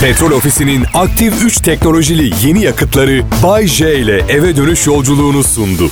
Petrol 0.00 0.30
Ofisi'nin 0.30 0.84
aktif 0.94 1.44
3 1.44 1.56
teknolojili 1.60 2.46
yeni 2.46 2.64
yakıtları 2.64 3.22
Bay 3.42 3.66
J 3.66 3.98
ile 3.98 4.24
eve 4.28 4.56
dönüş 4.56 4.86
yolculuğunu 4.86 5.44
sundu. 5.44 5.90